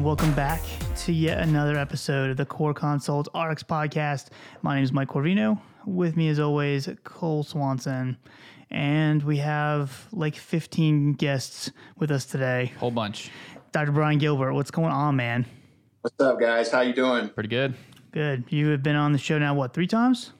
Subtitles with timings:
[0.00, 0.62] and welcome back
[0.96, 4.28] to yet another episode of the Core Consult RX podcast.
[4.62, 5.60] My name is Mike Corvino.
[5.84, 8.16] With me, as always, Cole Swanson.
[8.70, 12.72] And we have like 15 guests with us today.
[12.78, 13.30] Whole bunch.
[13.72, 13.92] Dr.
[13.92, 15.44] Brian Gilbert, what's going on, man?
[16.00, 16.70] What's up, guys?
[16.70, 17.28] How you doing?
[17.28, 17.74] Pretty good.
[18.10, 18.44] Good.
[18.48, 20.32] You have been on the show now, what, three times?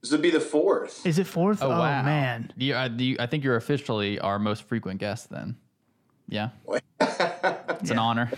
[0.00, 1.06] This would be the fourth.
[1.06, 1.62] Is it fourth?
[1.62, 2.02] Oh, oh wow.
[2.02, 2.50] man.
[2.56, 5.58] Do you, I, do you, I think you're officially our most frequent guest then.
[6.30, 6.50] Yeah.
[7.80, 8.30] It's an honor.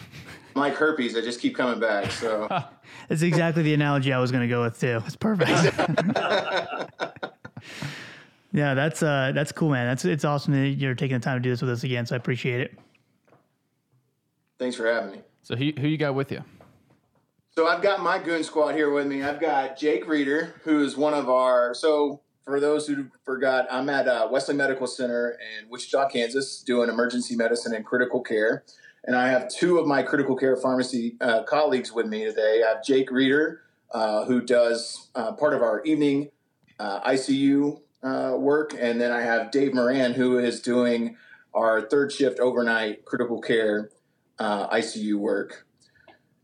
[0.54, 1.16] Like herpes.
[1.16, 2.12] I just keep coming back.
[2.12, 2.46] So
[3.08, 5.02] That's exactly the analogy I was going to go with too.
[5.04, 5.50] It's perfect.
[8.52, 9.88] yeah, that's uh, that's cool, man.
[9.88, 12.06] That's it's awesome that you're taking the time to do this with us again.
[12.06, 12.78] So I appreciate it.
[14.60, 15.22] thanks for having me.
[15.42, 16.44] So who, who you got with you?
[17.50, 19.24] So I've got my goon squad here with me.
[19.24, 21.74] I've got Jake Reeder, who is one of our.
[21.74, 26.88] So for those who forgot, I'm at uh, Wesley Medical Center in Wichita, Kansas, doing
[26.88, 28.64] emergency medicine and critical care.
[29.04, 32.62] And I have two of my critical care pharmacy uh, colleagues with me today.
[32.64, 36.30] I have Jake Reeder, uh, who does uh, part of our evening
[36.78, 41.16] uh, ICU uh, work, and then I have Dave Moran, who is doing
[41.54, 43.90] our third shift overnight critical care
[44.40, 45.66] ICU work.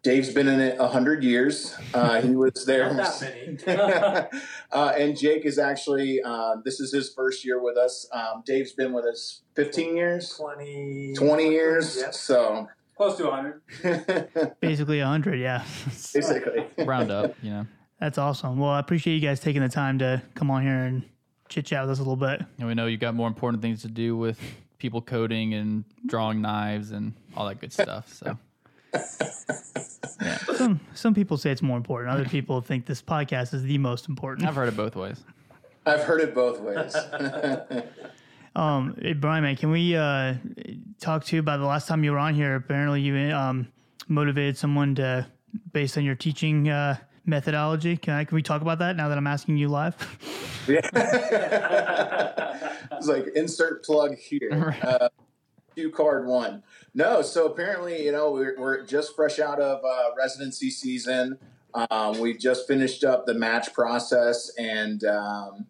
[0.03, 1.77] Dave's been in it a hundred years.
[1.93, 2.93] Uh, he was there.
[2.95, 3.67] Not that
[4.33, 4.43] many.
[4.73, 8.09] uh, and Jake is actually uh, this is his first year with us.
[8.13, 11.99] Um, Dave's been with us 15 years, 20, 20 years.
[12.01, 12.11] Yeah.
[12.11, 14.57] So Close to 100.
[14.61, 15.65] Basically hundred, yeah.
[15.87, 17.67] basically, Round up, you know.
[18.01, 18.59] That's awesome.
[18.59, 21.05] Well, I appreciate you guys taking the time to come on here and
[21.49, 22.43] chit chat with us a little bit.
[22.59, 24.41] And we know you got more important things to do with
[24.79, 28.13] people coding and drawing knives and all that good stuff.
[28.13, 28.37] So
[30.57, 32.13] Some some people say it's more important.
[32.13, 34.49] Other people think this podcast is the most important.
[34.49, 35.23] I've heard it both ways.
[35.87, 36.95] I've heard it both ways.
[38.59, 40.35] Um, hey, Brian, man, can we uh,
[40.99, 42.57] talk to you about the last time you were on here?
[42.57, 43.69] Apparently, you um,
[44.09, 45.29] motivated someone to,
[45.73, 47.97] based on your teaching uh, methodology.
[47.97, 48.25] Can I?
[48.25, 49.95] Can we talk about that now that I'm asking you live?
[50.69, 50.81] yeah.
[52.93, 54.77] it's like insert plug here.
[54.83, 55.09] Uh,
[55.79, 56.65] Q card one.
[56.93, 61.39] No, so apparently, you know, we're, we're just fresh out of uh, residency season.
[61.73, 65.67] Um, we just finished up the match process, and um,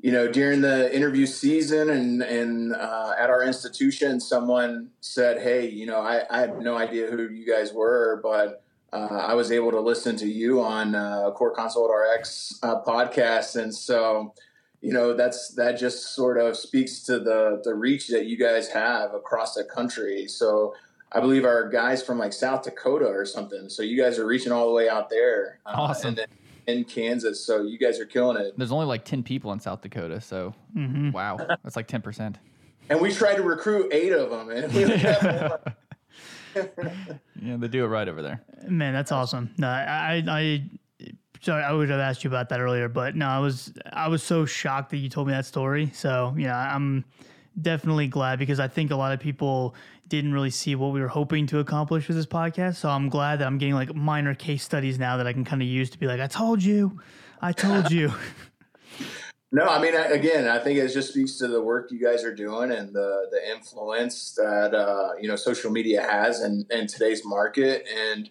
[0.00, 5.68] you know, during the interview season and and uh, at our institution, someone said, "Hey,
[5.68, 9.52] you know, I, I had no idea who you guys were, but." Uh, I was
[9.52, 14.32] able to listen to you on uh, Core Consult RX uh, podcast, and so
[14.80, 18.68] you know that's that just sort of speaks to the the reach that you guys
[18.68, 20.26] have across the country.
[20.28, 20.74] So
[21.12, 23.68] I believe our guys from like South Dakota or something.
[23.68, 26.08] So you guys are reaching all the way out there, uh, Awesome.
[26.08, 26.26] and then
[26.66, 27.44] in Kansas.
[27.44, 28.52] So you guys are killing it.
[28.58, 30.20] There's only like 10 people in South Dakota.
[30.20, 32.36] So wow, that's like 10%.
[32.90, 35.74] And we tried to recruit eight of them, and we only have one.
[37.40, 38.42] Yeah, they do it right over there.
[38.66, 39.50] Man, that's awesome.
[39.58, 40.64] No, I, I,
[41.40, 44.22] sorry, I would have asked you about that earlier, but no, I was, I was
[44.22, 45.90] so shocked that you told me that story.
[45.94, 47.04] So yeah, I'm
[47.60, 49.74] definitely glad because I think a lot of people
[50.08, 52.76] didn't really see what we were hoping to accomplish with this podcast.
[52.76, 55.62] So I'm glad that I'm getting like minor case studies now that I can kind
[55.62, 57.00] of use to be like, I told you,
[57.40, 58.12] I told you.
[59.50, 62.34] No, I mean, again, I think it just speaks to the work you guys are
[62.34, 67.24] doing and the the influence that uh, you know social media has in, in today's
[67.24, 68.28] market, and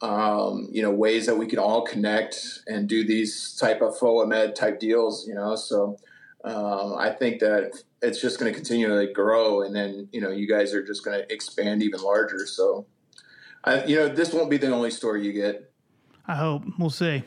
[0.00, 4.54] um, you know ways that we can all connect and do these type of FOAMed
[4.54, 5.26] type deals.
[5.26, 5.96] You know, so
[6.44, 10.30] um, I think that it's just going to continue continually grow, and then you know
[10.30, 12.46] you guys are just going to expand even larger.
[12.46, 12.86] So,
[13.64, 15.70] I, you know, this won't be the only story you get.
[16.28, 17.22] I hope we'll see.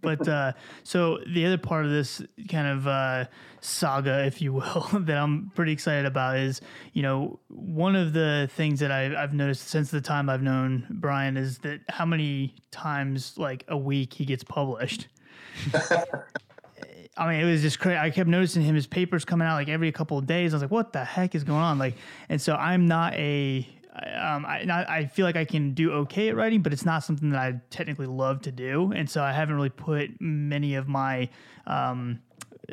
[0.00, 0.52] But uh,
[0.84, 3.24] so the other part of this kind of uh,
[3.60, 6.60] saga, if you will, that I'm pretty excited about is,
[6.92, 10.86] you know, one of the things that I've, I've noticed since the time I've known
[10.88, 15.08] Brian is that how many times like a week he gets published.
[17.16, 17.98] I mean, it was just crazy.
[17.98, 20.52] I kept noticing him; his papers coming out like every couple of days.
[20.52, 21.94] I was like, "What the heck is going on?" Like,
[22.28, 23.68] and so I'm not a.
[23.94, 27.04] Um, I, not, I feel like I can do okay at writing, but it's not
[27.04, 30.88] something that I technically love to do, and so I haven't really put many of
[30.88, 31.28] my,
[31.66, 32.20] um,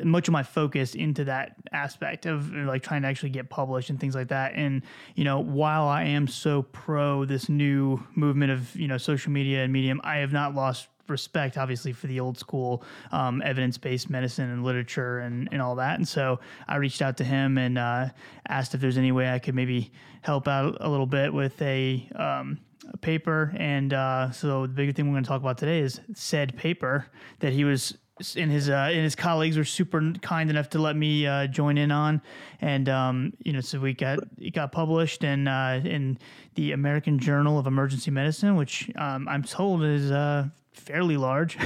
[0.02, 4.00] much of my focus into that aspect of like trying to actually get published and
[4.00, 4.54] things like that.
[4.54, 4.82] And
[5.14, 9.62] you know, while I am so pro this new movement of you know social media
[9.62, 14.50] and medium, I have not lost respect obviously for the old school um, evidence-based medicine
[14.50, 15.96] and literature and, and all that.
[15.98, 18.08] And so i reached out to him and uh,
[18.48, 22.08] asked if there's any way i could maybe help out a little bit with a,
[22.14, 22.58] um,
[22.92, 23.54] a paper.
[23.56, 27.06] And uh, so the big thing we're going to talk about today is said paper
[27.40, 27.98] that he was
[28.36, 31.76] and his uh, and his colleagues were super kind enough to let me uh, join
[31.78, 32.22] in on,
[32.60, 36.18] and um, you know, so we got it got published in uh, in
[36.54, 41.58] the American Journal of Emergency Medicine, which um, I'm told is uh, fairly large.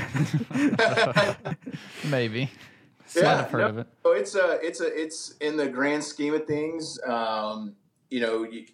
[2.08, 2.50] Maybe.
[3.14, 3.86] Yeah, I've heard no, of it.
[4.04, 6.98] So it's a, it's a, it's in the grand scheme of things.
[7.06, 7.74] Um,
[8.10, 8.66] you know, you,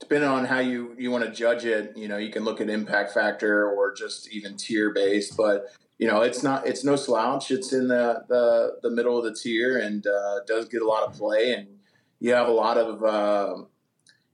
[0.00, 2.68] depending on how you you want to judge it, you know, you can look at
[2.68, 5.36] impact factor or just even tier based.
[5.36, 5.66] But
[5.98, 7.50] you know, it's not, it's no slouch.
[7.50, 11.04] It's in the the, the middle of the tier and uh, does get a lot
[11.04, 11.52] of play.
[11.52, 11.68] And
[12.20, 13.64] you have a lot of, uh,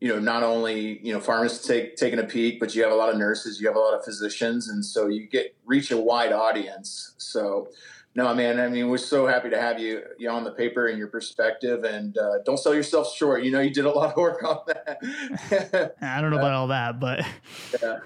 [0.03, 2.97] you know, not only you know pharmacists take, taking a peek, but you have a
[2.97, 5.97] lot of nurses, you have a lot of physicians, and so you get reach a
[5.97, 7.15] wide audience.
[7.19, 7.69] So.
[8.15, 8.61] No, man.
[8.61, 11.85] I mean, we're so happy to have you, you on the paper and your perspective,
[11.85, 13.43] and uh, don't sell yourself short.
[13.43, 15.95] You know, you did a lot of work on that.
[16.03, 17.25] I don't know about all that, but
[17.83, 18.01] yeah.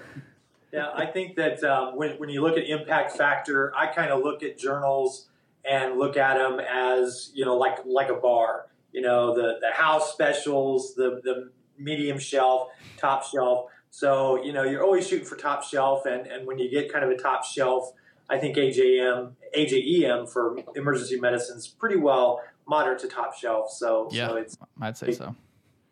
[0.71, 4.23] Yeah, I think that um, when, when you look at impact factor, I kind of
[4.23, 5.27] look at journals
[5.69, 8.67] and look at them as you know like like a bar.
[8.93, 13.69] You know, the the house specials, the the medium shelf, top shelf.
[13.89, 17.03] So you know you're always shooting for top shelf, and and when you get kind
[17.03, 17.91] of a top shelf,
[18.29, 23.71] I think AJM AJEM for emergency medicine is pretty well moderate to top shelf.
[23.71, 24.27] So Yeah.
[24.27, 25.35] so it's I'd say so.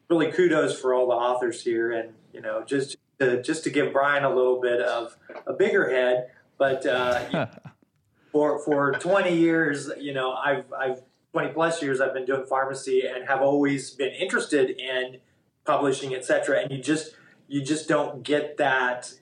[0.09, 3.93] really kudos for all the authors here, and you know, just to, just to give
[3.93, 5.15] Brian a little bit of
[5.47, 6.29] a bigger head.
[6.57, 7.47] But uh,
[8.31, 11.01] for for 20 years, you know, I've I've
[11.31, 15.17] 20 plus years I've been doing pharmacy and have always been interested in
[15.65, 16.61] publishing, etc.
[16.61, 17.15] And you just
[17.47, 19.13] you just don't get that.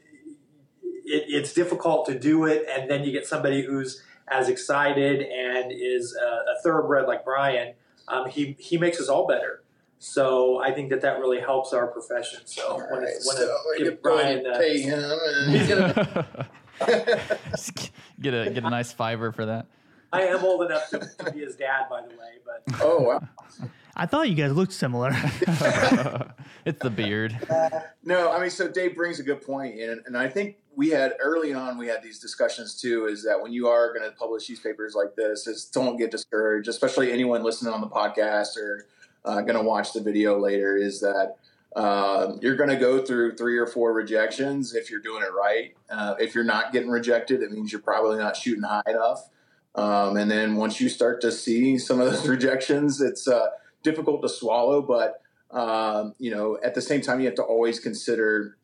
[0.81, 5.71] It, it's difficult to do it, and then you get somebody who's as excited and
[5.71, 7.73] is a, a thoroughbred like Brian.
[8.07, 9.63] Um, he he makes us all better.
[9.99, 12.41] So I think that that really helps our profession.
[12.43, 15.01] So All when right, it's, when so it, give Brian uh, pay him.
[15.01, 15.67] And he's
[18.21, 19.67] get a get a nice fiver for that.
[20.11, 22.39] I am old enough to, to be his dad, by the way.
[22.45, 23.21] But oh, wow.
[23.95, 25.11] I thought you guys looked similar.
[26.65, 27.37] it's the beard.
[28.03, 31.13] No, I mean, so Dave brings a good point, and, and I think we had
[31.19, 33.05] early on we had these discussions too.
[33.05, 36.11] Is that when you are going to publish these papers like this, is don't get
[36.11, 38.87] discouraged, especially anyone listening on the podcast or
[39.25, 40.75] uh, going to watch the video later.
[40.75, 41.35] Is that
[41.75, 45.75] um, you're going to go through three or four rejections if you're doing it right.
[45.89, 49.29] Uh, if you're not getting rejected, it means you're probably not shooting high enough.
[49.75, 53.47] Um, and then once you start to see some of those rejections, it's uh,
[53.83, 55.21] difficult to swallow, but
[55.53, 58.57] um, you know, at the same time, you have to always consider,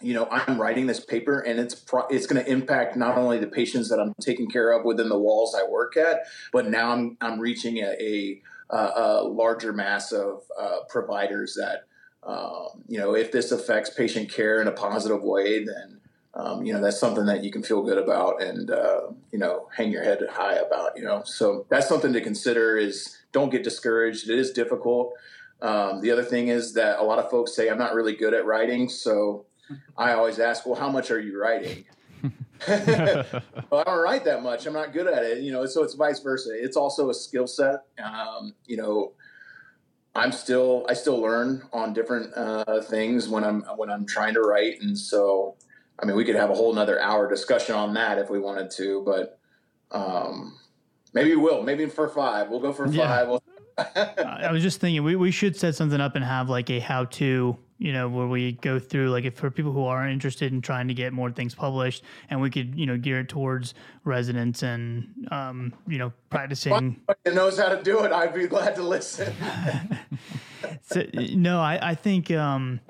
[0.00, 3.38] you know, I'm writing this paper and it's pro- it's going to impact not only
[3.38, 6.92] the patients that I'm taking care of within the walls I work at, but now
[6.92, 8.40] I'm I'm reaching a,
[8.70, 11.84] a, a larger mass of uh, providers that,
[12.22, 16.00] um, you know, if this affects patient care in a positive way, then
[16.34, 19.68] um, you know that's something that you can feel good about and uh, you know
[19.76, 20.96] hang your head high about.
[20.96, 22.76] You know, so that's something to consider.
[22.78, 24.28] Is don't get discouraged.
[24.28, 25.14] It is difficult.
[25.60, 28.34] Um, the other thing is that a lot of folks say I'm not really good
[28.34, 29.46] at writing, so
[29.96, 31.84] I always ask, well, how much are you writing?
[32.66, 33.24] well,
[33.72, 34.66] I don't write that much.
[34.66, 35.42] I'm not good at it.
[35.42, 36.50] You know, so it's vice versa.
[36.52, 37.82] It's also a skill set.
[38.02, 39.12] Um, you know,
[40.14, 44.40] I'm still I still learn on different uh, things when I'm when I'm trying to
[44.40, 45.56] write, and so
[46.00, 48.70] I mean we could have a whole another hour discussion on that if we wanted
[48.72, 49.38] to, but
[49.92, 50.58] um,
[51.14, 51.62] maybe we will.
[51.62, 53.06] Maybe for five, we'll go for Yeah.
[53.08, 53.28] five.
[53.28, 53.42] We'll,
[53.78, 57.04] I was just thinking we, we should set something up and have like a how
[57.04, 60.60] to, you know, where we go through like if for people who are interested in
[60.60, 63.74] trying to get more things published and we could, you know, gear it towards
[64.04, 68.10] residents and um, you know, practicing that knows how to do it.
[68.10, 69.32] I'd be glad to listen.
[70.82, 72.80] so, no, I, I think um,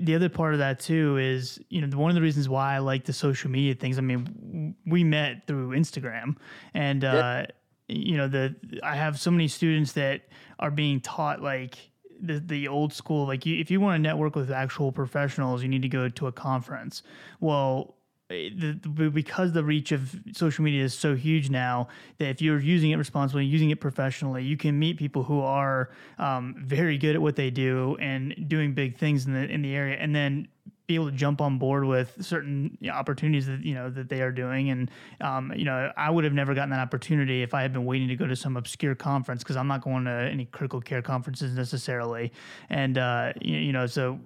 [0.00, 2.78] the other part of that too is you know one of the reasons why I
[2.78, 3.98] like the social media things.
[3.98, 6.36] I mean, we met through Instagram,
[6.74, 7.46] and uh,
[7.88, 10.22] you know the I have so many students that
[10.58, 11.90] are being taught like
[12.20, 15.68] the the old school like you, if you want to network with actual professionals, you
[15.68, 17.02] need to go to a conference.
[17.40, 17.94] Well.
[18.30, 21.86] eh, The, the, because the reach of social media is so huge now
[22.18, 25.90] that if you're using it responsibly, using it professionally, you can meet people who are
[26.18, 29.72] um, very good at what they do and doing big things in the in the
[29.76, 30.48] area, and then
[30.86, 34.08] be able to jump on board with certain you know, opportunities that you know that
[34.08, 34.70] they are doing.
[34.70, 34.90] And
[35.20, 38.08] um, you know, I would have never gotten that opportunity if I had been waiting
[38.08, 41.56] to go to some obscure conference because I'm not going to any critical care conferences
[41.56, 42.32] necessarily.
[42.70, 44.20] And uh, you, you know, so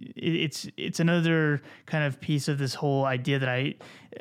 [0.00, 3.74] it, it's it's another kind of piece of this whole idea that I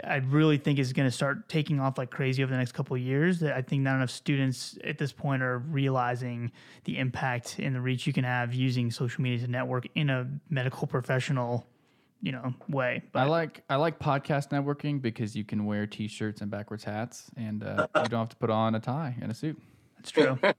[0.04, 2.96] I really think is going to start taking off like crazy over the next couple
[2.96, 3.40] of years.
[3.40, 6.52] That I think not enough students at this point are realizing
[6.84, 10.28] the impact and the reach you can have using social media to network in a
[10.50, 11.66] medical professional
[12.22, 13.04] you know way.
[13.12, 17.30] But I like I like podcast networking because you can wear t-shirts and backwards hats,
[17.38, 19.62] and uh, you don't have to put on a tie and a suit.
[19.98, 20.40] That's true.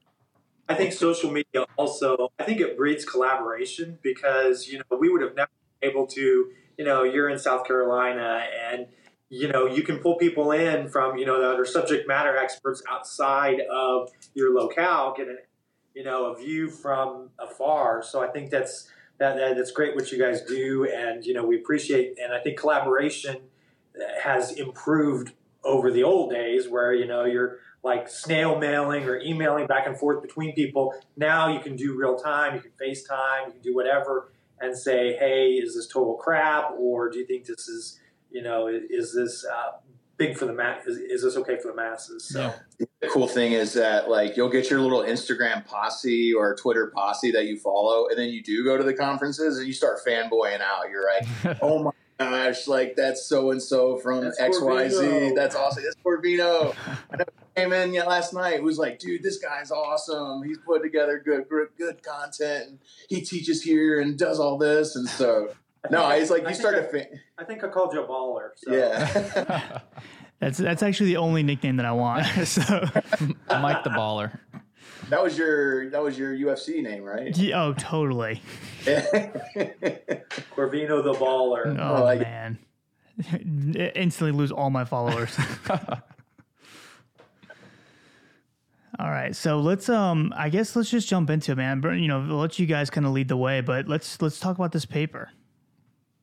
[0.69, 5.23] I think social media also, I think it breeds collaboration because, you know, we would
[5.23, 8.87] have never been able to, you know, you're in South Carolina and,
[9.29, 12.83] you know, you can pull people in from, you know, that are subject matter experts
[12.91, 15.39] outside of your locale, get an,
[15.95, 18.03] you know, a view from afar.
[18.03, 20.89] So I think that's, that, that that's great what you guys do.
[20.93, 23.37] And, you know, we appreciate, and I think collaboration
[24.23, 25.33] has improved
[25.65, 29.97] over the old days where, you know, you're, like snail mailing or emailing back and
[29.97, 30.93] forth between people.
[31.17, 35.17] Now you can do real time, you can FaceTime, you can do whatever and say,
[35.17, 36.73] hey, is this total crap?
[36.77, 39.79] Or do you think this is, you know, is, this uh,
[40.17, 40.87] big for the mass?
[40.87, 42.29] Is, is, this okay for the masses?
[42.29, 46.93] So the cool thing is that like you'll get your little Instagram posse or Twitter
[46.95, 49.99] posse that you follow, and then you do go to the conferences and you start
[50.07, 50.91] fanboying out.
[50.91, 55.35] You're like, oh my gosh, like that's so and so from XYZ.
[55.35, 55.85] That's awesome.
[55.85, 56.75] That's Corvino.
[57.11, 57.25] I know
[57.57, 60.43] came in yet last night was like, dude, this guy's awesome.
[60.43, 62.69] He's put together good, good, good content.
[62.69, 64.95] And he teaches here and does all this.
[64.95, 65.49] And so,
[65.90, 66.88] no, it's like you start I, to.
[66.88, 67.07] Fa-
[67.38, 68.50] I think I called you a baller.
[68.57, 68.73] So.
[68.73, 69.81] Yeah.
[70.40, 72.26] that's that's actually the only nickname that I want.
[72.47, 72.62] so,
[73.50, 74.38] Mike the Baller.
[75.09, 77.37] That was your that was your UFC name, right?
[77.37, 78.43] Yeah, oh, totally.
[80.55, 81.78] Corvino the Baller.
[81.78, 82.59] Oh, like man,
[83.95, 85.38] instantly lose all my followers.
[88.99, 91.83] All right, so let's um, I guess let's just jump into it, man.
[91.83, 94.73] You know, let you guys kind of lead the way, but let's let's talk about
[94.73, 95.31] this paper.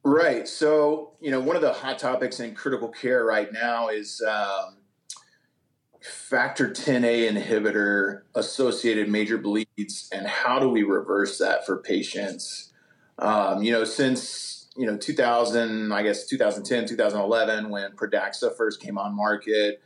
[0.04, 0.48] Right.
[0.48, 4.78] So you know, one of the hot topics in critical care right now is um,
[6.02, 12.74] factor 10A inhibitor associated major bleeds, and how do we reverse that for patients?
[13.18, 18.98] Um, you know, since you know 2000, I guess 2010, 2011, when Pradaxa first came
[18.98, 19.82] on market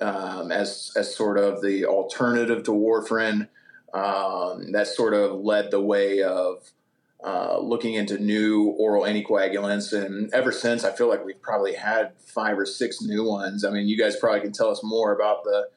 [0.00, 3.48] um, as as sort of the alternative to warfarin.
[3.94, 6.70] Um, that sort of led the way of
[7.24, 12.12] uh, looking into new oral anticoagulants, and ever since, I feel like we've probably had
[12.18, 13.64] five or six new ones.
[13.64, 15.68] I mean, you guys probably can tell us more about the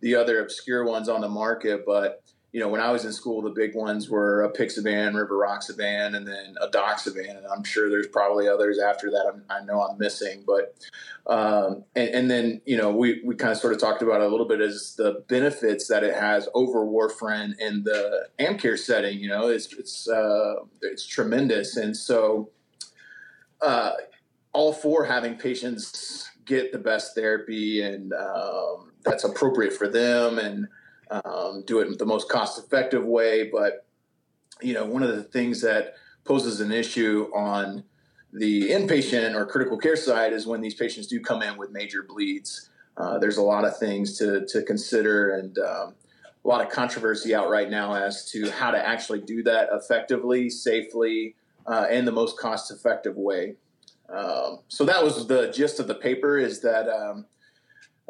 [0.00, 2.22] the other obscure ones on the market, but
[2.54, 6.54] you know, when I was in school, the big ones were apixaban, rivaroxaban, and then
[6.62, 9.26] edoxaban, and I'm sure there's probably others after that.
[9.26, 10.72] I'm, i know I'm missing, but
[11.26, 14.28] um, and, and, then you know, we we kind of sort of talked about a
[14.28, 19.18] little bit as the benefits that it has over warfarin in the AmCare setting.
[19.18, 22.50] You know, it's it's uh, it's tremendous, and so
[23.62, 23.94] uh,
[24.52, 30.68] all for having patients get the best therapy and um, that's appropriate for them and
[31.10, 33.48] um, do it the most cost effective way.
[33.50, 33.86] But,
[34.60, 35.94] you know, one of the things that
[36.24, 37.84] poses an issue on
[38.32, 42.02] the inpatient or critical care side is when these patients do come in with major
[42.02, 42.70] bleeds.
[42.96, 45.94] Uh, there's a lot of things to, to consider and um,
[46.44, 50.50] a lot of controversy out right now as to how to actually do that effectively,
[50.50, 51.34] safely,
[51.66, 53.54] uh, and the most cost effective way.
[54.08, 57.24] Um, so that was the gist of the paper is that um,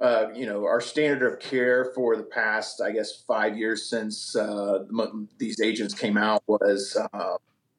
[0.01, 4.35] uh, you know, our standard of care for the past, I guess, five years since
[4.35, 4.81] uh,
[5.39, 7.37] these agents came out was uh,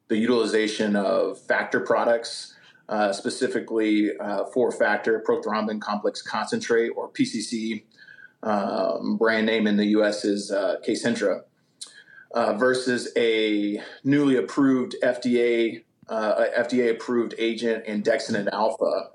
[0.08, 2.56] the utilization of factor products,
[2.88, 7.84] uh, specifically uh, four factor prothrombin complex concentrate or PCC.
[8.44, 10.24] Um, brand name in the U.S.
[10.24, 11.42] is uh, Kcentra,
[12.58, 19.10] versus a newly approved FDA FDA approved agent, andexanet alfa.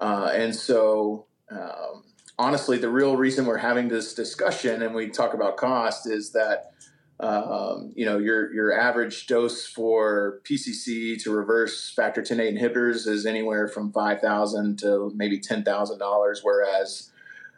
[0.00, 2.04] and so um,
[2.40, 6.72] honestly, the real reason we're having this discussion and we talk about cost is that
[7.20, 13.26] um, you know your your average dose for PCC to reverse factor 10A inhibitors is
[13.26, 17.12] anywhere from five thousand to maybe ten thousand dollars, whereas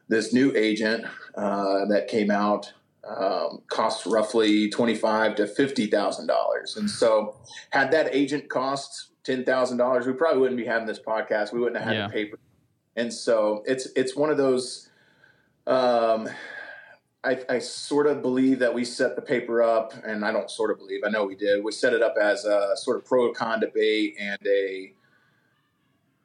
[0.08, 1.04] this new agent
[1.36, 2.72] uh, that came out
[3.08, 6.76] um, costs roughly twenty five to fifty thousand dollars.
[6.76, 7.36] And so,
[7.70, 11.52] had that agent cost ten thousand dollars, we probably wouldn't be having this podcast.
[11.52, 12.06] We wouldn't have had yeah.
[12.08, 12.38] the paper
[12.96, 14.88] and so it's it's one of those.
[15.66, 16.28] Um,
[17.24, 20.72] I, I, sort of believe that we set the paper up, and I don't sort
[20.72, 21.62] of believe, I know we did.
[21.62, 24.92] We set it up as a sort of pro con debate and a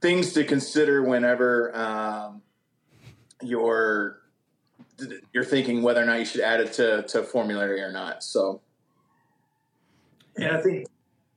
[0.01, 2.41] things to consider whenever um,
[3.43, 4.21] you're
[5.33, 8.24] you're thinking whether or not you should add it to, to formulary or not.
[8.24, 8.62] So,
[10.36, 10.88] and I think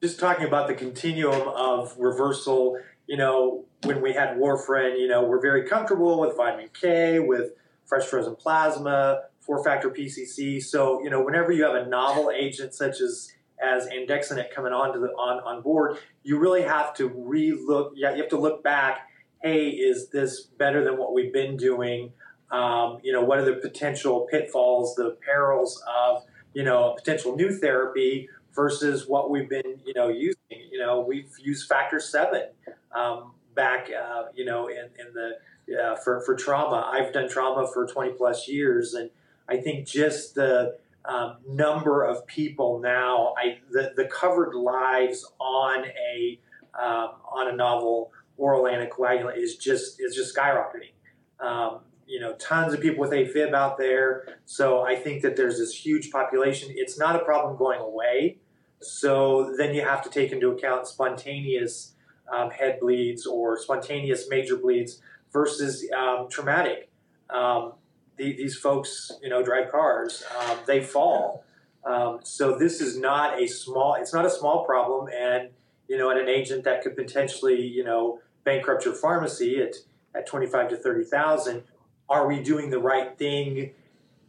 [0.03, 2.79] just talking about the continuum of reversal
[3.11, 7.51] you know, when we had warfarin, you know, we're very comfortable with vitamin K, with
[7.85, 10.63] fresh frozen plasma, four factor PCC.
[10.63, 14.95] So, you know, whenever you have a novel agent such as as andexanet coming on
[14.95, 17.91] to the on, on board, you really have to relook.
[17.97, 19.09] Yeah, you have to look back.
[19.43, 22.13] Hey, is this better than what we've been doing?
[22.53, 26.23] Um, you know, what are the potential pitfalls, the perils of
[26.55, 30.37] you know a potential new therapy versus what we've been you know using?
[30.71, 32.45] You know, we've used factor seven
[32.95, 36.89] um, back uh, you know in in the uh, for for trauma.
[36.93, 39.11] I've done trauma for twenty plus years, and
[39.49, 45.85] I think just the um, number of people now, I, the, the covered lives on
[45.87, 46.39] a
[46.79, 50.93] um, on a novel oral anticoagulant is just is just skyrocketing.
[51.41, 54.39] Um, you know, tons of people with AFib out there.
[54.45, 56.73] So I think that there's this huge population.
[56.75, 58.39] It's not a problem going away.
[58.81, 61.95] So then you have to take into account spontaneous
[62.33, 65.01] um, head bleeds or spontaneous major bleeds
[65.33, 66.91] versus um, traumatic.
[67.29, 67.75] Um,
[68.17, 70.25] the, these folks, you know, drive cars.
[70.39, 71.45] Um, they fall.
[71.85, 73.95] Um, so this is not a small.
[73.95, 75.49] It's not a small problem, and
[75.89, 79.77] you know, at an agent that could potentially, you know, bankrupt your pharmacy at
[80.15, 81.63] at twenty five to thirty thousand.
[82.09, 83.73] Are we doing the right thing?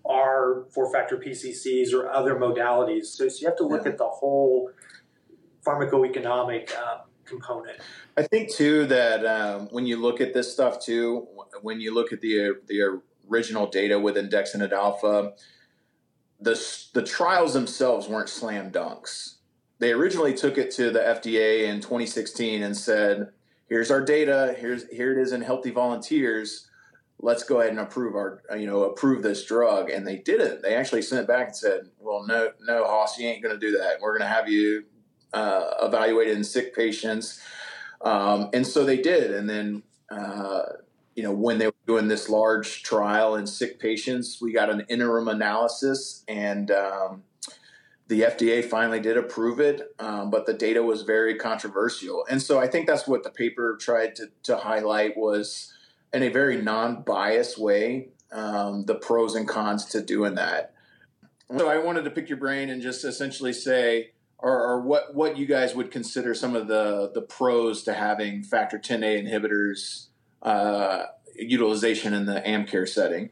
[0.06, 3.06] Are four factor PCCs or other modalities?
[3.08, 3.92] So, so you have to look yeah.
[3.92, 4.72] at the whole
[5.66, 7.00] pharmacoeconomic uh,
[7.32, 7.80] component.
[8.18, 11.28] I think too that um, when you look at this stuff too,
[11.62, 15.34] when you look at the the original data with Andexanet Alfa,
[16.40, 16.60] the,
[16.94, 19.36] the trials themselves weren't slam dunks.
[19.80, 23.30] They originally took it to the FDA in 2016 and said,
[23.68, 26.68] here's our data, here's here it is in healthy volunteers.
[27.20, 29.92] Let's go ahead and approve our, you know, approve this drug.
[29.92, 30.64] And they didn't.
[30.64, 33.60] They actually sent it back and said, well, no, no, Hoss, you ain't going to
[33.60, 34.02] do that.
[34.02, 34.86] We're going to have you
[35.34, 37.42] uh, evaluated in sick patients.
[38.02, 39.32] Um, and so they did.
[39.32, 40.64] And then uh,
[41.16, 44.86] you know, when they were doing this large trial in sick patients, we got an
[44.90, 47.24] interim analysis, and um,
[48.08, 52.26] the FDA finally did approve it, um, but the data was very controversial.
[52.30, 55.74] And so I think that's what the paper tried to, to highlight was
[56.14, 60.74] in a very non-biased way um, the pros and cons to doing that.
[61.58, 65.38] So I wanted to pick your brain and just essentially say, or, or, what what
[65.38, 70.08] you guys would consider some of the the pros to having factor 10A inhibitors
[70.42, 73.30] uh, utilization in the AmCare setting.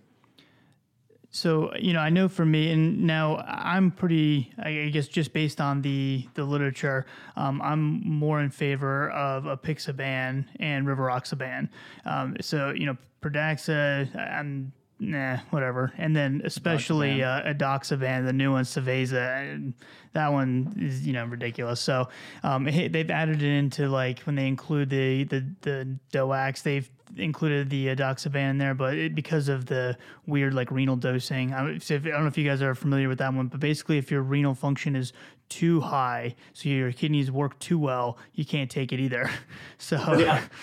[1.31, 4.51] So you know, I know for me, and now I'm pretty.
[4.57, 10.45] I guess just based on the the literature, um, I'm more in favor of apixaban
[10.59, 11.69] and rivaroxaban.
[12.05, 15.93] Um, so you know, Pradaxa, I'm nah, whatever.
[15.97, 19.73] And then especially uh, Edoxaban, the new one, Savaysa,
[20.13, 21.79] that one is you know ridiculous.
[21.79, 22.09] So
[22.43, 27.69] um, they've added it into like when they include the the the DOACs, they've included
[27.69, 31.91] the Edoxaban in there, but it, because of the weird like renal dosing, I don't,
[31.91, 34.21] I don't know if you guys are familiar with that one, but basically if your
[34.21, 35.13] renal function is
[35.47, 39.29] too high, so your kidneys work too well, you can't take it either.
[39.77, 39.97] So.
[40.19, 40.43] Yeah.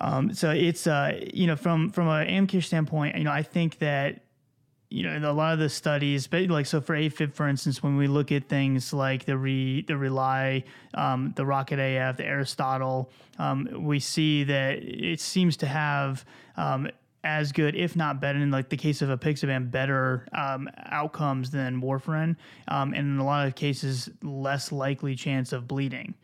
[0.00, 3.78] Um, so it's uh, you know from from an AmCare standpoint, you know I think
[3.78, 4.22] that
[4.88, 7.96] you know a lot of the studies, but like so for AFib, for instance, when
[7.96, 13.10] we look at things like the re the RE-LY, um, the Rocket AF, the Aristotle,
[13.38, 16.24] um, we see that it seems to have
[16.56, 16.88] um,
[17.24, 21.80] as good, if not better, in like the case of apixaban, better um, outcomes than
[21.80, 22.36] warfarin,
[22.68, 26.14] um, and in a lot of cases, less likely chance of bleeding.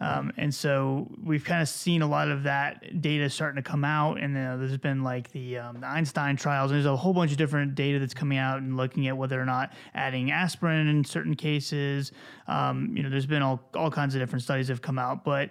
[0.00, 3.84] Um, and so we've kind of seen a lot of that data starting to come
[3.84, 4.20] out.
[4.20, 6.70] And uh, there's been like the, um, the Einstein trials.
[6.70, 9.40] And there's a whole bunch of different data that's coming out and looking at whether
[9.40, 12.12] or not adding aspirin in certain cases.
[12.46, 15.24] Um, you know, there's been all, all kinds of different studies have come out.
[15.24, 15.50] But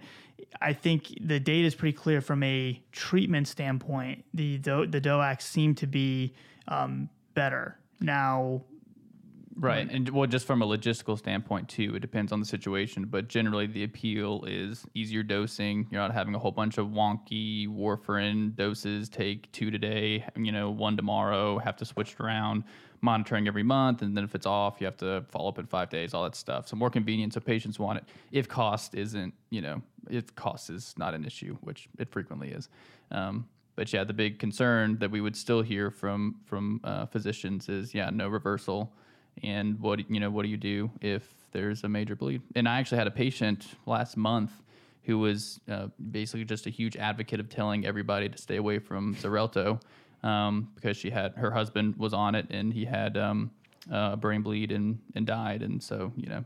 [0.61, 4.25] I think the data is pretty clear from a treatment standpoint.
[4.33, 6.33] The, the, the DOACs seem to be
[6.67, 7.77] um, better.
[7.99, 8.61] Now,
[9.57, 9.89] Right.
[9.89, 13.05] And well, just from a logistical standpoint, too, it depends on the situation.
[13.05, 15.87] But generally, the appeal is easier dosing.
[15.89, 20.69] You're not having a whole bunch of wonky warfarin doses, take two today, you know,
[20.69, 22.65] one tomorrow, have to switch it around,
[22.99, 24.01] monitoring every month.
[24.01, 26.35] And then if it's off, you have to follow up in five days, all that
[26.35, 26.67] stuff.
[26.67, 27.33] So more convenient.
[27.33, 28.03] So patients want it.
[28.33, 32.67] If cost isn't, you know, if cost is not an issue, which it frequently is.
[33.11, 37.69] Um, but yeah, the big concern that we would still hear from from uh, physicians
[37.69, 38.93] is yeah, no reversal
[39.43, 42.41] and what you know what do you do if there's a major bleed?
[42.55, 44.51] And i actually had a patient last month
[45.03, 49.15] who was uh, basically just a huge advocate of telling everybody to stay away from
[49.15, 49.79] Xarelto
[50.23, 53.51] um, because she had her husband was on it and he had um,
[53.91, 55.61] uh, brain bleed and, and died.
[55.61, 56.43] And so you know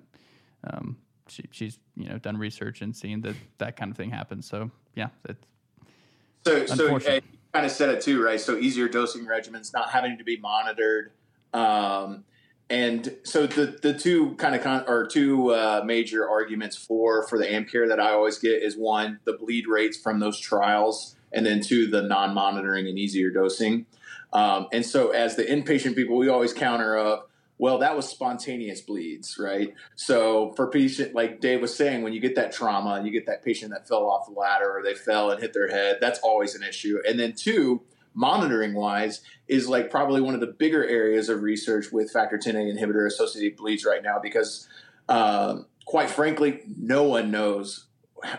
[0.65, 0.97] um,
[1.27, 4.47] she, she's you know done research and seen that that kind of thing happens.
[4.47, 5.47] So yeah it's
[6.45, 7.21] so so you
[7.53, 8.41] kind of said it too right?
[8.41, 11.11] So easier dosing regimens not having to be monitored
[11.53, 12.25] um,
[12.69, 17.37] and so the the two kind of con- or two uh, major arguments for for
[17.39, 21.45] the AmCare that I always get is one the bleed rates from those trials, and
[21.45, 23.87] then two the non monitoring and easier dosing.
[24.33, 27.31] Um, and so as the inpatient people, we always counter up.
[27.57, 29.73] well, that was spontaneous bleeds, right?
[29.95, 33.25] So for patient, like Dave was saying, when you get that trauma and you get
[33.25, 36.19] that patient that fell off the ladder or they fell and hit their head, that's
[36.19, 36.99] always an issue.
[37.07, 37.81] And then two,
[38.13, 42.77] monitoring wise, is like probably one of the bigger areas of research with factor 10A
[42.77, 44.67] inhibitor associated bleeds right now because,
[45.07, 47.85] um, quite frankly, no one knows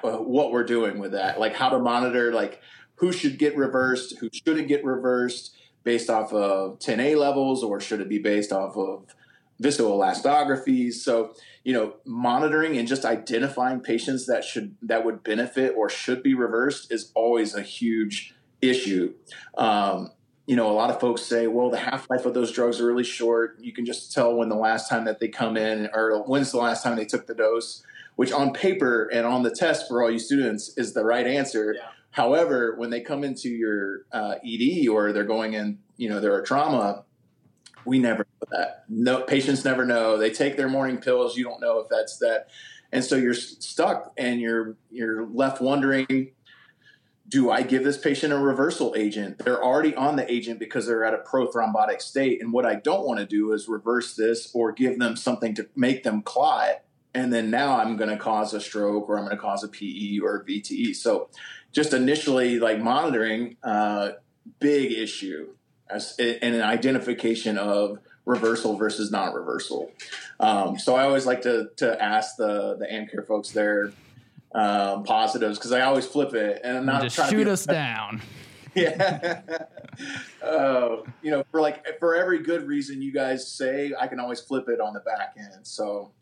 [0.02, 2.60] what we're doing with that, like how to monitor, like
[2.96, 8.00] who should get reversed, who shouldn't get reversed based off of 10A levels or should
[8.00, 9.14] it be based off of
[9.62, 10.94] viscoelastographies?
[10.94, 16.22] So, you know, monitoring and just identifying patients that should that would benefit or should
[16.22, 19.14] be reversed is always a huge issue.
[19.56, 20.10] Um,
[20.46, 22.86] you know, a lot of folks say, well, the half life of those drugs are
[22.86, 23.58] really short.
[23.60, 26.58] You can just tell when the last time that they come in or when's the
[26.58, 27.84] last time they took the dose,
[28.16, 31.74] which on paper and on the test for all you students is the right answer.
[31.76, 31.86] Yeah.
[32.10, 36.40] However, when they come into your uh, ED or they're going in, you know, they're
[36.40, 37.04] a trauma,
[37.84, 38.84] we never know that.
[38.88, 40.18] No, patients never know.
[40.18, 41.36] They take their morning pills.
[41.36, 42.48] You don't know if that's that,
[42.92, 46.32] and so you're stuck and you're you're left wondering.
[47.30, 49.38] Do I give this patient a reversal agent?
[49.38, 52.42] They're already on the agent because they're at a prothrombotic state.
[52.42, 55.68] And what I don't want to do is reverse this or give them something to
[55.76, 56.82] make them clot.
[57.14, 59.68] And then now I'm going to cause a stroke or I'm going to cause a
[59.68, 60.94] PE or a VTE.
[60.94, 61.30] So
[61.72, 64.10] just initially like monitoring, uh,
[64.58, 65.54] big issue
[65.88, 69.90] as and an identification of reversal versus non-reversal.
[70.38, 73.92] Um, so I always like to to ask the the AmCare folks their
[74.54, 77.66] um, positives because I always flip it and I'm not just trying shoot to us
[77.66, 78.22] down.
[78.72, 79.40] Yeah,
[80.44, 84.38] uh, you know, for like for every good reason you guys say, I can always
[84.38, 85.66] flip it on the back end.
[85.66, 86.12] So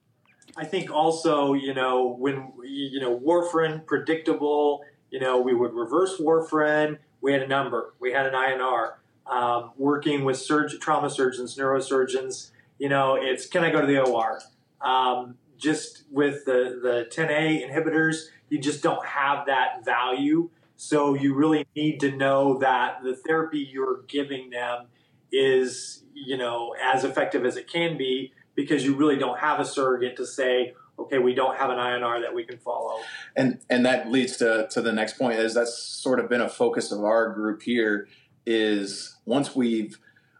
[0.56, 6.20] I think also, you know, when you know warfarin predictable you know, we would reverse
[6.20, 6.98] warfarin.
[7.20, 7.94] We had a number.
[7.98, 8.94] We had an INR.
[9.26, 14.00] Um, working with surg- trauma surgeons, neurosurgeons, you know, it's can I go to the
[14.00, 14.40] OR?
[14.80, 20.51] Um, just with the, the 10A inhibitors, you just don't have that value.
[20.77, 24.87] So you really need to know that the therapy you're giving them
[25.33, 29.64] is, you know, as effective as it can be because you really don't have a
[29.64, 33.01] surrogate to say, okay, we don't have an INR that we can follow.
[33.37, 36.49] And and that leads to to the next point is that's sort of been a
[36.49, 38.09] focus of our group here
[38.47, 39.99] is once we've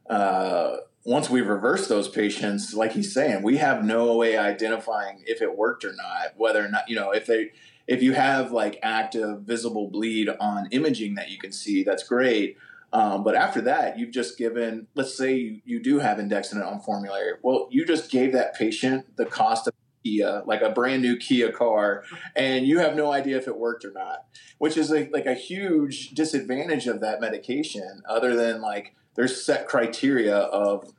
[0.09, 0.77] uh,
[1.09, 5.57] once we've reversed those patients, like he's saying, we have no way identifying if it
[5.57, 7.51] worked or not, whether or not you know if they
[7.87, 12.59] if you have like active visible bleed on imaging that you can see, that's great.
[12.93, 16.81] Um, but after that, you've just given, let's say you, you do have indexing on
[16.81, 17.33] formulary.
[17.43, 19.73] Well, you just gave that patient the cost of
[20.05, 22.05] Kia, like a brand new Kia car,
[22.37, 24.27] and you have no idea if it worked or not,
[24.59, 29.67] which is a, like a huge disadvantage of that medication, other than like there's set
[29.67, 30.93] criteria of,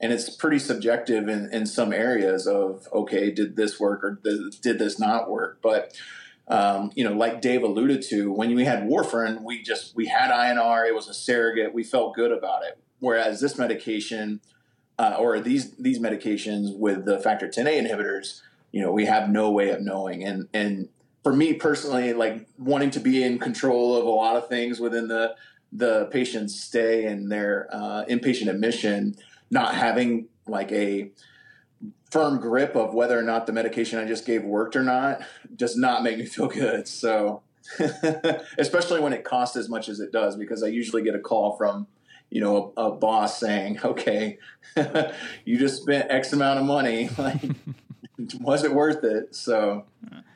[0.00, 4.18] and it's pretty subjective in, in some areas of, okay, did this work or
[4.62, 5.58] did this not work?
[5.60, 5.94] But,
[6.48, 10.30] um, you know, like Dave alluded to, when we had warfarin, we just, we had
[10.30, 12.78] INR, it was a surrogate, we felt good about it.
[12.98, 14.40] Whereas this medication,
[14.98, 18.40] uh, or these these medications with the factor 10A inhibitors,
[18.72, 20.24] you know, we have no way of knowing.
[20.24, 20.88] And and
[21.22, 25.08] for me personally, like wanting to be in control of a lot of things within
[25.08, 25.34] the
[25.72, 29.16] the patient's stay and their uh, inpatient admission,
[29.50, 31.10] not having like a
[32.10, 35.22] firm grip of whether or not the medication I just gave worked or not
[35.54, 36.88] does not make me feel good.
[36.88, 37.42] So,
[38.58, 41.56] especially when it costs as much as it does, because I usually get a call
[41.56, 41.86] from
[42.30, 44.38] you know, a, a boss saying, okay,
[45.44, 47.10] you just spent X amount of money.
[47.18, 47.40] Like,
[48.40, 49.34] was it worth it?
[49.34, 49.84] So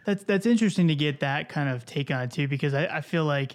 [0.04, 3.00] that's, that's interesting to get that kind of take on it too, because I, I
[3.00, 3.54] feel like,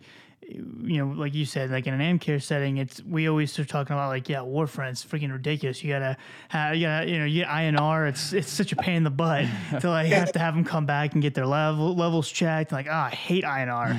[0.49, 3.93] you know, like you said, like in an AmCare setting, it's we always start talking
[3.93, 5.83] about like, yeah, warfarin's freaking ridiculous.
[5.83, 6.17] You gotta,
[6.49, 8.09] have, you gotta, you know, you get INR.
[8.09, 9.45] It's it's such a pain in the butt
[9.81, 12.71] to like have to have them come back and get their level levels checked.
[12.71, 13.95] Like, ah, oh, I hate INR.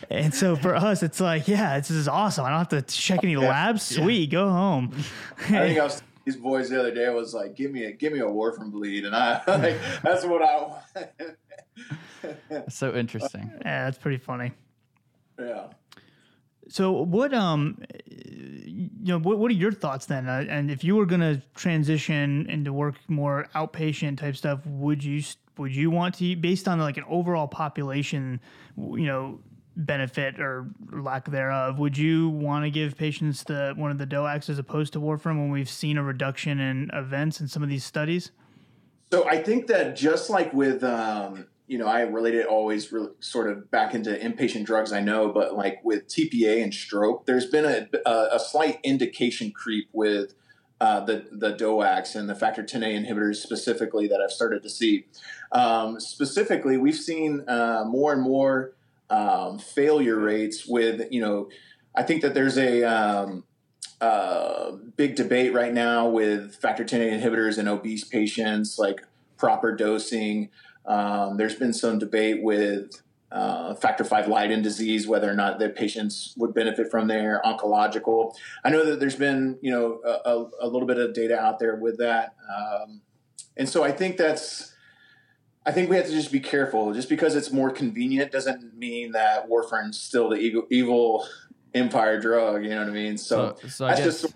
[0.10, 2.44] and so for us, it's like, yeah, this is awesome.
[2.44, 3.48] I don't have to check any yeah.
[3.48, 3.82] labs.
[3.82, 4.40] Sweet, yeah.
[4.40, 4.92] go home.
[5.38, 8.12] I think I was these boys the other day was like, give me a give
[8.12, 11.08] me a warfarin bleed, and I like that's what I
[11.76, 12.72] want.
[12.72, 13.50] so interesting.
[13.64, 14.52] Yeah, that's pretty funny.
[15.38, 15.68] Yeah.
[16.68, 20.28] So what um you know what what are your thoughts then?
[20.28, 25.02] Uh, and if you were going to transition into work more outpatient type stuff, would
[25.02, 25.22] you
[25.58, 28.40] would you want to based on like an overall population,
[28.76, 29.40] you know,
[29.76, 31.78] benefit or lack thereof.
[31.78, 35.38] Would you want to give patients the one of the DOACs as opposed to warfarin
[35.38, 38.30] when we've seen a reduction in events in some of these studies?
[39.10, 43.10] So I think that just like with um, you know, I relate it always really
[43.20, 44.92] sort of back into inpatient drugs.
[44.92, 49.52] I know, but like with TPA and stroke, there's been a, a, a slight indication
[49.52, 50.34] creep with
[50.80, 55.06] uh, the the DOACs and the factor 10A inhibitors specifically that I've started to see.
[55.52, 58.72] Um, specifically, we've seen uh, more and more
[59.08, 61.50] um, failure rates with you know.
[61.94, 63.44] I think that there's a um,
[64.00, 69.02] uh, big debate right now with factor 10A inhibitors in obese patients, like
[69.36, 70.48] proper dosing.
[70.90, 73.00] Um, there's been some debate with
[73.30, 78.34] uh, factor V Leiden disease, whether or not the patients would benefit from their oncological.
[78.64, 81.76] I know that there's been, you know, a, a little bit of data out there
[81.76, 82.34] with that.
[82.58, 83.02] Um,
[83.56, 84.74] and so I think that's,
[85.64, 86.92] I think we have to just be careful.
[86.92, 91.28] Just because it's more convenient doesn't mean that warfarin's still the evil, evil
[91.72, 92.64] empire drug.
[92.64, 93.16] You know what I mean?
[93.16, 94.34] So, so, so that's guess, just,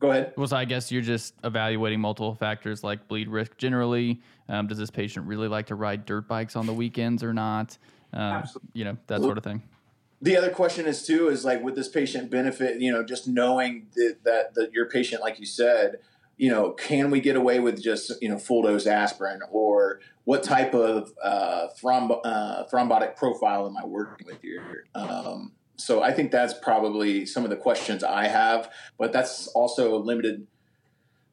[0.00, 0.32] go ahead.
[0.38, 4.78] Well, so I guess you're just evaluating multiple factors like bleed risk generally, um, does
[4.78, 7.76] this patient really like to ride dirt bikes on the weekends or not?
[8.12, 9.62] Um, you know, that sort of thing.
[10.22, 12.80] The other question is too is like, would this patient benefit?
[12.80, 15.98] You know, just knowing that that, that your patient, like you said,
[16.36, 20.42] you know, can we get away with just you know full dose aspirin, or what
[20.42, 24.86] type of uh, thromb- uh, thrombotic profile am I working with here?
[24.94, 29.98] Um, so I think that's probably some of the questions I have, but that's also
[29.98, 30.46] limited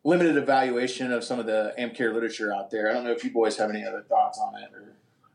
[0.04, 2.90] limited evaluation of some of the AmCare literature out there.
[2.90, 4.70] I don't know if you boys have any other thoughts on it.
[4.74, 4.94] Or...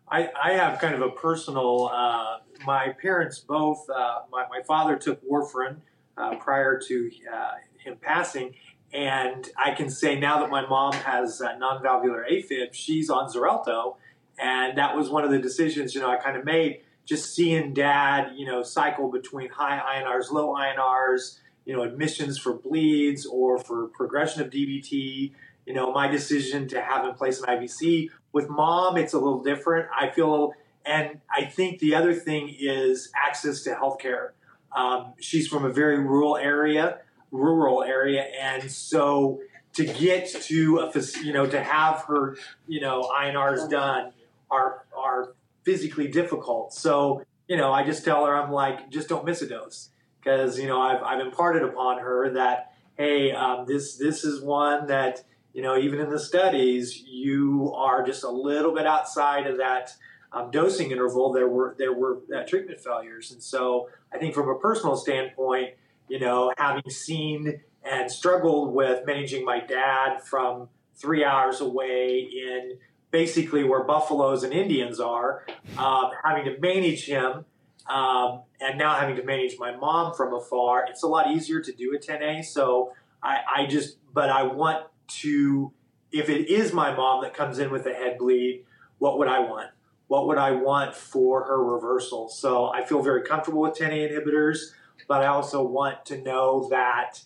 [0.08, 1.90] I, I have kind of a personal.
[1.92, 3.88] Uh, my parents both.
[3.88, 5.76] Uh, my, my father took warfarin
[6.16, 8.54] uh, prior to uh, him passing,
[8.92, 13.96] and I can say now that my mom has non-valvular AFib, she's on Xarelto,
[14.38, 16.82] and that was one of the decisions you know I kind of made.
[17.04, 22.54] Just seeing dad, you know, cycle between high INRs, low INRs, you know, admissions for
[22.54, 25.32] bleeds or for progression of DVT.
[25.66, 28.08] You know, my decision to have in place an IVC.
[28.32, 29.86] With mom, it's a little different.
[29.94, 30.54] I feel,
[30.86, 34.30] and I think the other thing is access to healthcare.
[34.74, 37.00] Um, she's from a very rural area,
[37.30, 39.40] rural area, and so
[39.74, 44.12] to get to a, you know, to have her, you know, INRs done
[44.50, 46.72] are are physically difficult.
[46.72, 49.90] So, you know, I just tell her, I'm like, just don't miss a dose
[50.28, 54.86] because you know I've, I've imparted upon her that hey um, this this is one
[54.88, 59.56] that you know even in the studies you are just a little bit outside of
[59.58, 59.94] that
[60.32, 61.32] um, dosing interval.
[61.32, 63.32] There were there were uh, treatment failures.
[63.32, 65.74] And so I think from a personal standpoint
[66.08, 72.76] you know having seen and struggled with managing my dad from three hours away in
[73.10, 75.46] basically where buffaloes and Indians are
[75.78, 77.46] um, having to manage him
[77.88, 81.72] um, and now having to manage my mom from afar, it's a lot easier to
[81.72, 82.44] do a 10A.
[82.44, 85.72] So I, I just, but I want to,
[86.12, 88.64] if it is my mom that comes in with a head bleed,
[88.98, 89.70] what would I want?
[90.08, 92.28] What would I want for her reversal?
[92.28, 94.72] So I feel very comfortable with 10A inhibitors,
[95.06, 97.22] but I also want to know that,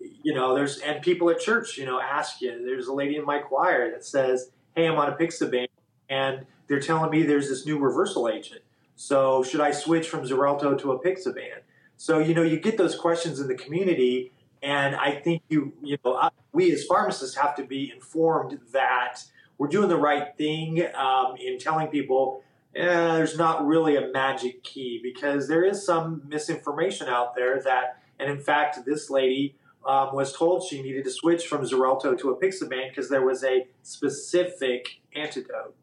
[0.00, 3.24] you know, there's, and people at church, you know, ask you, there's a lady in
[3.24, 5.66] my choir that says, Hey, I'm on apixaban
[6.08, 8.62] and they're telling me there's this new reversal agent
[9.00, 11.62] so should I switch from Xarelto to apixaban?
[11.96, 14.30] So you know you get those questions in the community,
[14.62, 19.24] and I think you you know we as pharmacists have to be informed that
[19.56, 22.42] we're doing the right thing um, in telling people
[22.76, 28.02] eh, there's not really a magic key because there is some misinformation out there that,
[28.18, 32.36] and in fact, this lady um, was told she needed to switch from Xarelto to
[32.36, 35.74] apixaban because there was a specific antidote.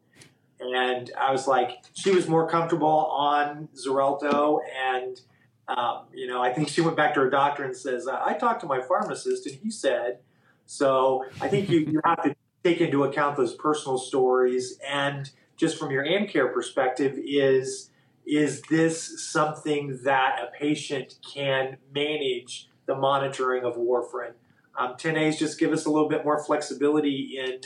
[0.60, 4.60] And I was like, she was more comfortable on Xarelto.
[4.76, 5.20] And,
[5.68, 8.60] um, you know, I think she went back to her doctor and says, I talked
[8.62, 10.18] to my pharmacist and he said,
[10.66, 14.78] so I think you, you have to take into account those personal stories.
[14.86, 17.90] And just from your AmCare perspective, is,
[18.26, 24.32] is this something that a patient can manage the monitoring of warfarin?
[24.76, 27.60] Um, 10As just give us a little bit more flexibility in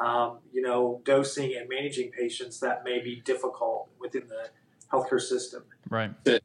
[0.00, 4.48] um, you know, dosing and managing patients that may be difficult within the
[4.92, 5.64] healthcare system.
[5.88, 6.12] Right.
[6.24, 6.40] To,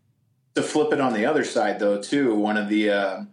[0.56, 3.24] to flip it on the other side, though, too, one of the uh,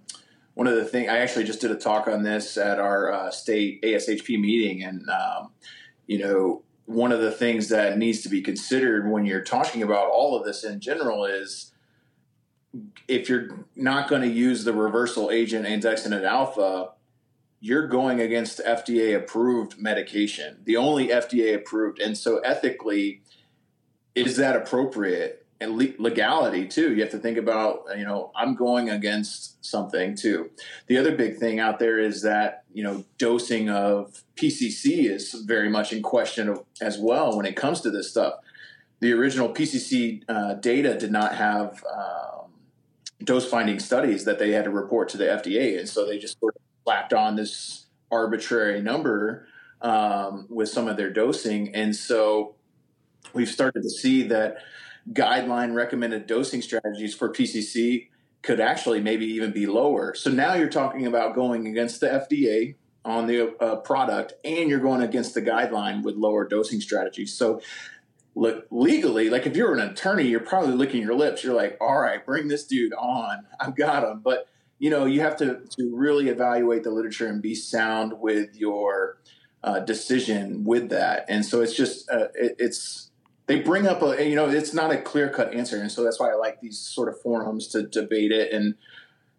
[0.55, 3.31] one of the things I actually just did a talk on this at our uh,
[3.31, 5.51] state ASHP meeting, and um,
[6.07, 10.09] you know, one of the things that needs to be considered when you're talking about
[10.09, 11.73] all of this in general is
[13.09, 16.91] if you're not going to use the reversal agent andexanet alfa
[17.67, 21.99] you're going against FDA approved medication, the only FDA approved.
[21.99, 23.23] And so ethically,
[24.15, 25.43] is that appropriate?
[25.59, 26.95] and legality too.
[26.95, 30.51] You have to think about, you know, I'm going against something too.
[30.87, 35.71] The other big thing out there is that, you know, dosing of PCC is very
[35.71, 38.35] much in question as well when it comes to this stuff.
[39.01, 42.51] The original PCC uh, data did not have um,
[43.25, 45.79] dose finding studies that they had to report to the FDA.
[45.79, 49.49] And so they just sort of slapped on this arbitrary number
[49.83, 51.75] um, with some of their dosing.
[51.75, 52.55] And so
[53.35, 54.59] we've started to see that
[55.13, 58.09] guideline recommended dosing strategies for PCC
[58.43, 60.15] could actually maybe even be lower.
[60.15, 64.79] So now you're talking about going against the FDA on the uh, product and you're
[64.79, 67.37] going against the guideline with lower dosing strategies.
[67.37, 67.61] So
[68.37, 71.43] look legally, like if you're an attorney, you're probably licking your lips.
[71.43, 73.47] You're like, all right, bring this dude on.
[73.59, 74.21] I've got him.
[74.23, 74.47] But
[74.79, 79.19] you know, you have to to really evaluate the literature and be sound with your
[79.63, 81.25] uh, decision with that.
[81.29, 83.11] And so it's just uh, it, it's
[83.47, 86.21] they bring up a you know it's not a clear cut answer, and so that's
[86.21, 88.53] why I like these sort of forums to debate it.
[88.53, 88.75] And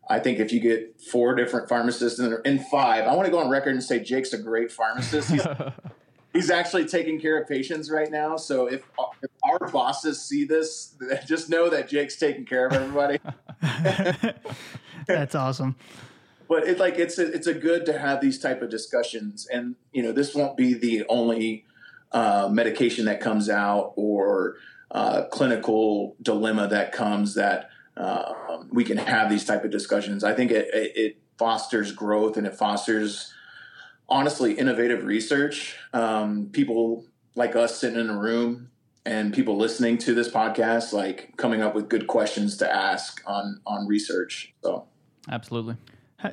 [0.09, 3.39] I think if you get four different pharmacists in, in five, I want to go
[3.39, 5.29] on record and say Jake's a great pharmacist.
[5.29, 5.45] He's,
[6.33, 8.37] he's actually taking care of patients right now.
[8.37, 8.83] So if,
[9.21, 10.95] if, our bosses see this,
[11.25, 13.19] just know that Jake's taking care of everybody.
[15.07, 15.75] That's awesome.
[16.47, 19.75] But it's like it's a, it's a good to have these type of discussions, and
[19.91, 21.65] you know this won't be the only
[22.11, 24.55] uh, medication that comes out or
[24.91, 28.33] uh, clinical dilemma that comes that uh,
[28.71, 30.23] we can have these type of discussions.
[30.23, 33.31] I think it, it, fosters growth and it fosters
[34.09, 35.75] honestly innovative research.
[35.93, 38.71] Um, people like us sitting in a room
[39.05, 43.61] and people listening to this podcast, like coming up with good questions to ask on
[43.67, 44.53] on research.
[44.63, 44.87] So
[45.29, 45.75] absolutely.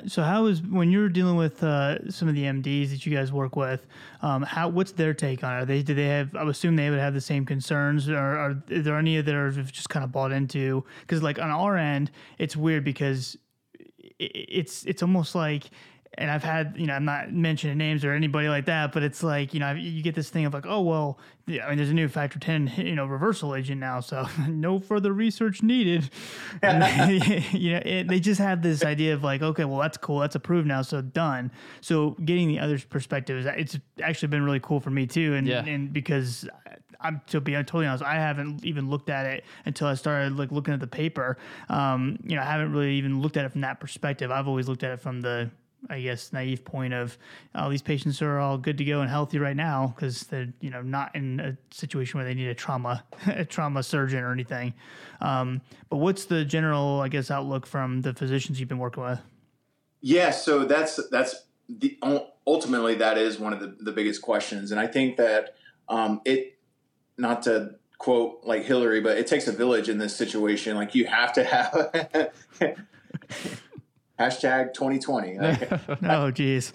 [0.07, 3.31] So how is when you're dealing with uh, some of the MDs that you guys
[3.31, 3.85] work with?
[4.23, 5.61] Um, how what's their take on it?
[5.61, 6.35] Are they do they have?
[6.35, 9.51] I assume they would have the same concerns, or are, are there any that are
[9.51, 10.83] just kind of bought into?
[11.01, 13.37] Because like on our end, it's weird because
[14.17, 15.69] it's it's almost like
[16.17, 19.21] and I've had, you know, I'm not mentioning names or anybody like that, but it's
[19.21, 21.93] like, you know, you get this thing of like, oh, well, I mean, there's a
[21.93, 26.09] new factor 10, you know, reversal agent now, so no further research needed.
[26.61, 30.19] they, you know, it, they just have this idea of like, okay, well, that's cool.
[30.19, 30.81] That's approved now.
[30.81, 31.51] So done.
[31.81, 35.33] So getting the other perspective is it's actually been really cool for me too.
[35.33, 35.65] And, yeah.
[35.65, 36.47] and because
[37.01, 40.51] I'm to be totally honest, I haven't even looked at it until I started like
[40.51, 41.37] looking at the paper.
[41.69, 44.31] Um, you know, I haven't really even looked at it from that perspective.
[44.31, 45.51] I've always looked at it from the
[45.89, 47.17] I guess, naive point of,
[47.53, 50.69] oh, these patients are all good to go and healthy right now because they're, you
[50.69, 54.73] know, not in a situation where they need a trauma, a trauma surgeon or anything.
[55.21, 59.19] Um, but what's the general, I guess, outlook from the physicians you've been working with?
[60.01, 61.97] Yeah, so that's that's the
[62.45, 65.55] ultimately that is one of the, the biggest questions, and I think that
[65.89, 66.59] um, it,
[67.17, 70.75] not to quote like Hillary, but it takes a village in this situation.
[70.75, 72.31] Like you have to have.
[74.19, 75.37] hashtag 2020.
[76.09, 76.71] oh, geez.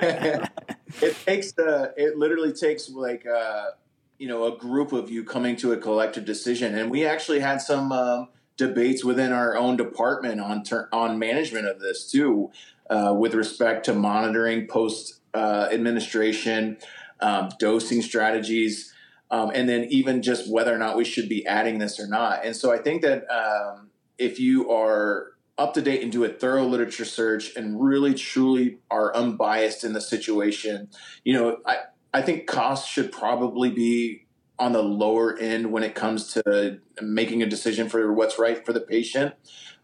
[0.00, 3.70] it takes the, it literally takes like, uh,
[4.18, 6.76] you know, a group of you coming to a collective decision.
[6.76, 11.66] And we actually had some um, debates within our own department on ter- on management
[11.66, 12.50] of this too,
[12.90, 16.78] uh, with respect to monitoring post uh, administration,
[17.20, 18.92] um, dosing strategies.
[19.30, 22.44] Um, and then even just whether or not we should be adding this or not.
[22.44, 26.28] And so I think that um, if you are up to date and do a
[26.28, 30.88] thorough literature search and really truly are unbiased in the situation.
[31.24, 31.78] You know, I,
[32.12, 34.26] I think costs should probably be
[34.58, 38.72] on the lower end when it comes to making a decision for what's right for
[38.72, 39.34] the patient.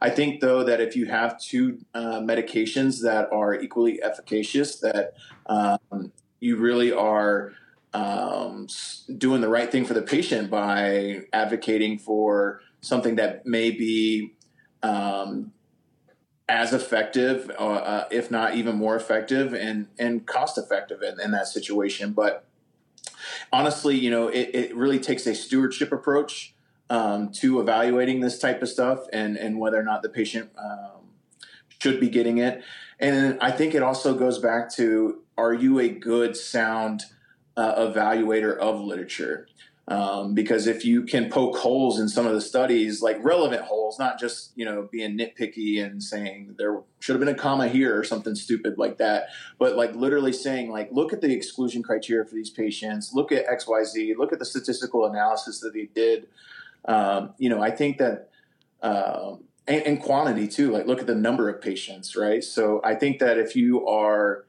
[0.01, 5.15] I think, though, that if you have two uh, medications that are equally efficacious, that
[5.47, 7.53] um, you really are
[7.93, 8.69] um,
[9.19, 14.35] doing the right thing for the patient by advocating for something that may be
[14.83, 15.53] um,
[16.51, 21.31] as effective, uh, uh, if not even more effective, and and cost effective in, in
[21.31, 22.13] that situation.
[22.13, 22.45] But
[23.53, 26.53] honestly, you know, it, it really takes a stewardship approach
[26.91, 31.13] um, to evaluating this type of stuff, and and whether or not the patient um,
[31.81, 32.65] should be getting it.
[32.99, 37.05] And I think it also goes back to: Are you a good, sound
[37.57, 39.47] uh, evaluator of literature?
[39.91, 43.99] Um, because if you can poke holes in some of the studies, like relevant holes,
[43.99, 47.99] not just you know being nitpicky and saying there should have been a comma here
[47.99, 52.25] or something stupid like that, but like literally saying like look at the exclusion criteria
[52.25, 55.89] for these patients, look at X Y Z, look at the statistical analysis that they
[55.93, 56.29] did.
[56.85, 58.29] Um, you know, I think that.
[58.83, 60.71] Um, and, and quantity too.
[60.71, 62.43] Like look at the number of patients, right?
[62.43, 64.47] So I think that if you are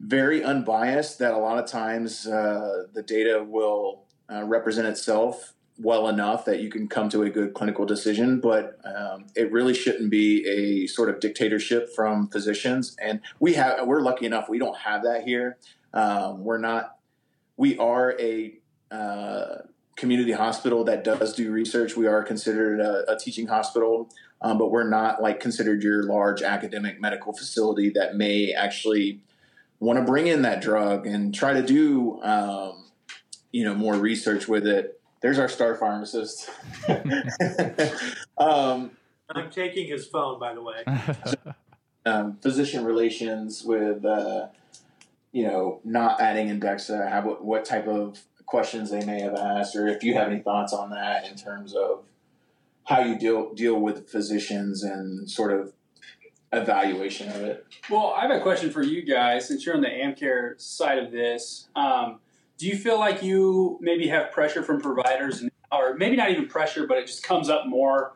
[0.00, 6.08] very unbiased, that a lot of times uh, the data will uh, represent itself well
[6.08, 10.10] enough that you can come to a good clinical decision, but um, it really shouldn't
[10.10, 12.96] be a sort of dictatorship from physicians.
[13.02, 15.58] And we have we're lucky enough we don't have that here.
[15.92, 16.96] Um, we're not.
[17.56, 18.58] We are a
[18.90, 19.56] uh,
[19.96, 21.96] community hospital that does do research.
[21.96, 24.10] We are considered a, a teaching hospital,
[24.40, 29.20] um, but we're not like considered your large academic medical facility that may actually
[29.80, 32.83] want to bring in that drug and try to do um,
[33.54, 36.50] you know more research with it there's our star pharmacist.
[38.36, 38.90] um,
[39.30, 40.84] I'm taking his phone, by the way.
[42.06, 44.48] um, physician relations with, uh,
[45.32, 49.74] you know, not adding Andexxa, have what, what type of questions they may have asked,
[49.74, 52.04] or if you have any thoughts on that in terms of
[52.84, 55.72] how you deal deal with physicians and sort of
[56.52, 57.64] evaluation of it.
[57.88, 61.12] Well, I have a question for you guys since you're on the AmCare side of
[61.12, 61.68] this.
[61.74, 62.20] Um,
[62.58, 66.86] do you feel like you maybe have pressure from providers, or maybe not even pressure,
[66.86, 68.14] but it just comes up more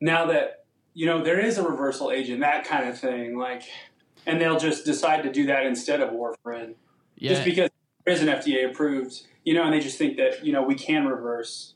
[0.00, 0.64] now that
[0.94, 3.62] you know there is a reversal agent, that kind of thing, like,
[4.26, 6.74] and they'll just decide to do that instead of warfarin,
[7.16, 7.30] yeah.
[7.30, 7.70] just because
[8.04, 10.74] there is an FDA approved, you know, and they just think that you know we
[10.74, 11.74] can reverse.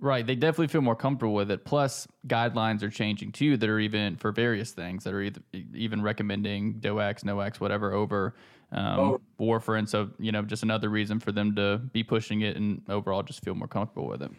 [0.00, 1.64] Right, they definitely feel more comfortable with it.
[1.64, 5.40] Plus, guidelines are changing too that are even for various things that are either,
[5.74, 8.34] even recommending DOACs, NOACs, whatever over
[8.70, 9.20] um, oh.
[9.40, 9.88] warfarin.
[9.88, 13.44] So you know, just another reason for them to be pushing it and overall just
[13.44, 14.30] feel more comfortable with it.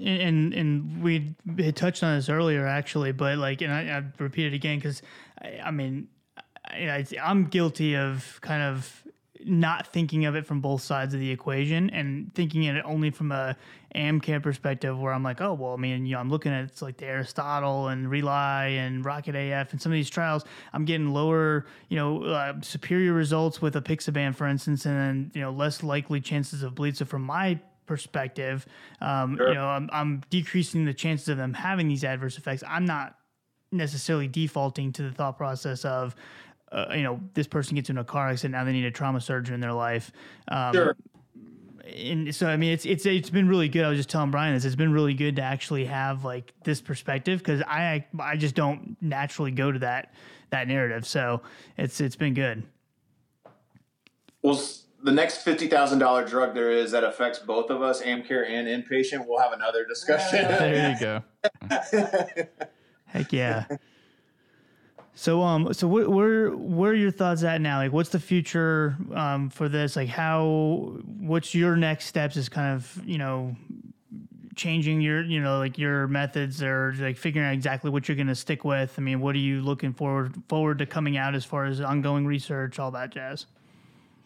[0.00, 4.46] And and we had touched on this earlier actually, but like, and I, I repeat
[4.46, 5.02] it again because
[5.40, 6.08] I, I, mean,
[6.66, 9.04] I, I'm guilty of kind of
[9.44, 13.32] not thinking of it from both sides of the equation and thinking it only from
[13.32, 13.56] a
[13.94, 16.82] AmCare perspective where I'm like, oh well, I mean, you know, I'm looking at it's
[16.82, 21.12] like the Aristotle and RE-LY and Rocket AF and some of these trials, I'm getting
[21.12, 25.82] lower, you know, uh, superior results with apixaban, for instance, and then you know less
[25.82, 26.96] likely chances of bleed.
[26.96, 28.66] So from my perspective,
[29.00, 29.48] um, sure.
[29.48, 32.62] you know, I'm, I'm decreasing the chances of them having these adverse effects.
[32.66, 33.16] I'm not
[33.72, 36.14] necessarily defaulting to the thought process of
[36.72, 39.20] uh, you know, this person gets in a car accident, now they need a trauma
[39.20, 40.12] surgeon in their life.
[40.48, 40.96] Um, sure.
[41.96, 43.84] And so, I mean, it's it's it's been really good.
[43.84, 44.64] I was just telling Brian this.
[44.64, 48.96] It's been really good to actually have like this perspective because I I just don't
[49.00, 50.12] naturally go to that
[50.50, 51.06] that narrative.
[51.06, 51.42] So
[51.76, 52.64] it's it's been good.
[54.42, 54.60] Well,
[55.04, 58.66] the next fifty thousand dollar drug there is that affects both of us, AmCare and
[58.66, 59.24] inpatient.
[59.24, 60.42] We'll have another discussion.
[60.42, 61.22] there you go.
[63.06, 63.66] Heck yeah.
[65.18, 67.78] So um, so wh- where where are your thoughts at now?
[67.78, 69.96] Like, what's the future um for this?
[69.96, 72.36] Like, how what's your next steps?
[72.36, 73.56] Is kind of you know
[74.56, 78.26] changing your you know like your methods or like figuring out exactly what you're going
[78.26, 78.94] to stick with.
[78.98, 82.26] I mean, what are you looking forward forward to coming out as far as ongoing
[82.26, 83.46] research, all that jazz?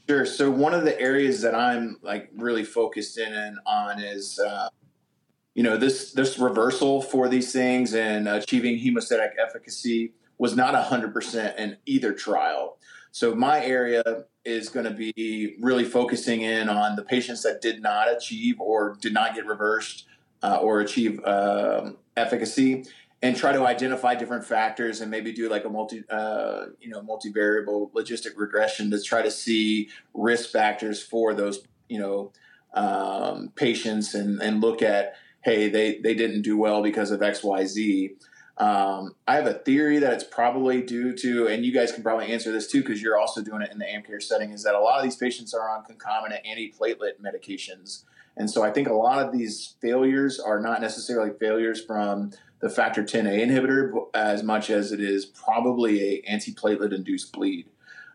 [0.09, 0.26] Sure.
[0.26, 4.41] So one of the areas that I'm like really focused in on is.
[4.41, 4.68] Uh,
[5.55, 11.57] you know this this reversal for these things and achieving hemostatic efficacy was not 100%
[11.59, 12.78] in either trial.
[13.12, 14.03] So my area
[14.43, 18.97] is going to be really focusing in on the patients that did not achieve or
[19.03, 20.07] did not get reversed
[20.43, 22.84] uh, or achieve um, efficacy
[23.20, 27.03] and try to identify different factors and maybe do like a multi uh, you know
[27.03, 32.32] multivariable logistic regression to try to see risk factors for those you know
[32.72, 38.11] um, patients and and look at hey they they didn't do well because of xyz
[38.59, 42.26] um, I have a theory that it's probably due to, and you guys can probably
[42.26, 44.80] answer this too because you're also doing it in the AmCare setting, is that a
[44.80, 48.05] lot of these patients are on concomitant antiplatelet medications.
[48.36, 52.68] And so I think a lot of these failures are not necessarily failures from the
[52.68, 57.66] factor 10A inhibitor as much as it is probably a antiplatelet induced bleed.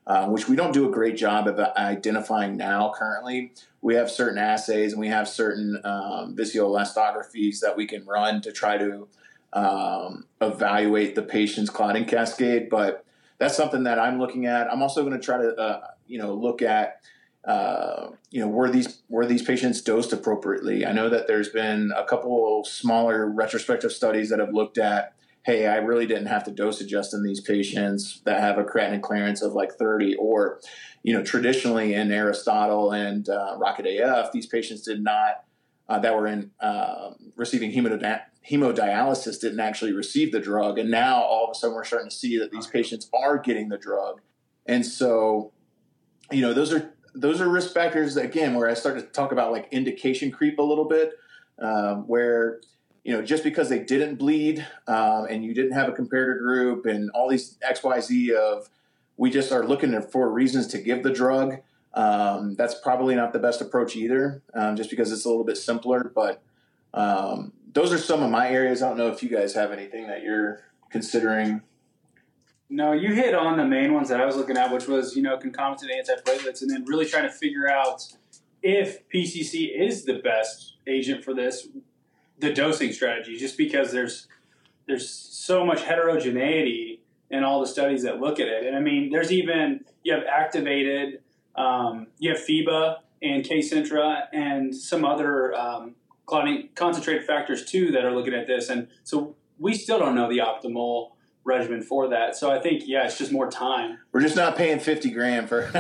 [0.08, 3.52] Uh, which we don't do a great job of identifying now currently.
[3.82, 8.78] We have certain assays and we have certain um, that we can run to try
[8.78, 9.08] to
[9.56, 12.70] um, evaluate the patient's clotting cascade.
[12.70, 13.06] But
[13.38, 14.72] that's something that I'm looking at.
[14.72, 17.02] I'm also going to try to, uh, you know, look at,
[17.46, 20.86] uh, you know, were these were these patients dosed appropriately?
[20.86, 25.68] I know that there's been a couple smaller retrospective studies that have looked at, hey,
[25.68, 29.42] I really didn't have to dose adjust in these patients that have a creatinine clearance
[29.42, 30.60] of like 30, or,
[31.04, 35.44] you know, traditionally in Aristotle and uh, Rocket AF, these patients did not.
[35.88, 40.78] Uh, that were in uh, receiving hemodynamic hemodialysis didn't actually receive the drug.
[40.78, 43.70] And now all of a sudden we're starting to see that these patients are getting
[43.70, 44.22] the drug.
[44.66, 45.52] And so,
[46.32, 49.52] you know, those are those are risk factors again where I start to talk about
[49.52, 51.14] like indication creep a little bit,
[51.60, 52.60] um, where
[53.04, 56.86] you know just because they didn't bleed um, and you didn't have a comparator group
[56.86, 58.70] and all these X Y Z of
[59.18, 61.58] we just are looking for reasons to give the drug.
[61.94, 65.58] Um, that's probably not the best approach either, um, just because it's a little bit
[65.58, 66.12] simpler.
[66.14, 66.42] But
[66.94, 68.82] um, those are some of my areas.
[68.82, 71.62] I don't know if you guys have anything that you're considering.
[72.70, 75.22] No, you hit on the main ones that I was looking at, which was you
[75.22, 78.08] know concomitant antiplatelets, and then really trying to figure out
[78.64, 81.68] if PCC is the best agent for this,
[82.40, 83.38] the dosing strategy.
[83.38, 84.28] Just because there's
[84.88, 89.12] there's so much heterogeneity in all the studies that look at it, and I mean,
[89.12, 91.20] there's even you have activated,
[91.58, 95.96] um, you have FEIBA and Kcentra and some other um,
[96.26, 100.30] clotting concentrated factors too that are looking at this, and so we still don't know
[100.30, 101.12] the optimal
[101.46, 102.36] regimen for that.
[102.36, 104.00] So I think yeah, it's just more time.
[104.12, 105.70] We're just not paying fifty grand for.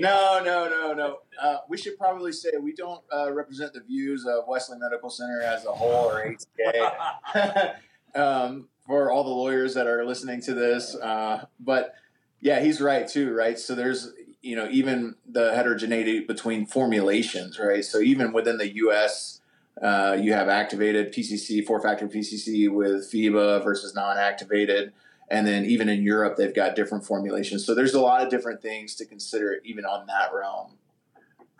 [0.00, 1.18] no, no, no, no.
[1.40, 5.40] Uh, we should probably say we don't uh, represent the views of Wesley Medical Center
[5.42, 6.34] as a whole or
[6.74, 7.74] HCA.
[8.14, 11.94] um, for all the lawyers that are listening to this, uh, but
[12.40, 13.58] yeah, he's right too, right?
[13.58, 17.84] So there's you know even the heterogeneity between formulations, right?
[17.84, 19.40] So even within the U.S.
[19.82, 24.92] Uh, you have activated PCC, four factor PCC with FEIBA versus non activated.
[25.30, 27.64] And then even in Europe, they've got different formulations.
[27.64, 30.78] So there's a lot of different things to consider even on that realm.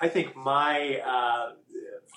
[0.00, 1.52] I think my uh,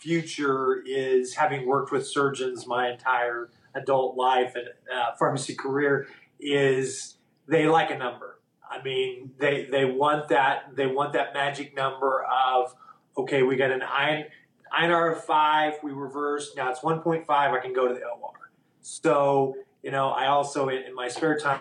[0.01, 6.07] future is having worked with surgeons my entire adult life and uh, pharmacy career
[6.39, 8.30] is they like a number.
[8.71, 12.73] I mean, they they want that they want that magic number of
[13.17, 16.51] okay, we got an INR of five, we reverse.
[16.55, 17.25] Now it's 1.5.
[17.29, 18.31] I can go to the OR.
[18.81, 21.59] So you know, I also in, in my spare time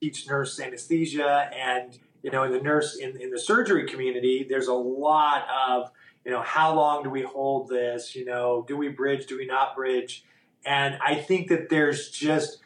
[0.00, 4.68] teach nurse anesthesia, and you know, in the nurse in, in the surgery community, there's
[4.68, 5.90] a lot of
[6.26, 8.16] you know, how long do we hold this?
[8.16, 9.26] You know, do we bridge?
[9.26, 10.24] Do we not bridge?
[10.64, 12.58] And I think that there's just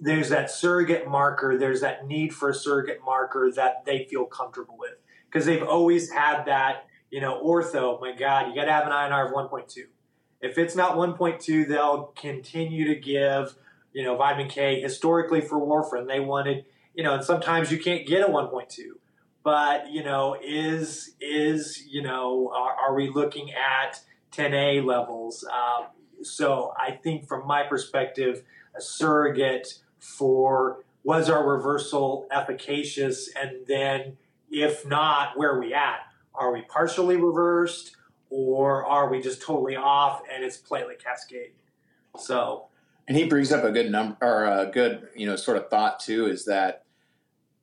[0.00, 1.58] there's that surrogate marker.
[1.58, 4.94] There's that need for a surrogate marker that they feel comfortable with
[5.26, 6.86] because they've always had that.
[7.10, 8.00] You know, ortho.
[8.00, 9.78] My God, you got to have an INR of 1.2.
[10.40, 13.56] If it's not 1.2, they'll continue to give
[13.92, 18.06] you know, vitamin K historically for warfarin, they wanted, you know, and sometimes you can't
[18.06, 18.78] get a 1.2.
[19.42, 24.00] But, you know, is, is you know, are, are we looking at
[24.32, 25.44] 10A levels?
[25.44, 25.86] Um,
[26.22, 28.44] so I think from my perspective,
[28.76, 33.30] a surrogate for was our reversal efficacious?
[33.40, 34.16] And then
[34.50, 36.00] if not, where are we at?
[36.34, 37.96] Are we partially reversed
[38.28, 41.52] or are we just totally off and it's platelet cascade?
[42.18, 42.66] So
[43.08, 46.00] and he brings up a good number or a good, you know, sort of thought
[46.00, 46.84] too is that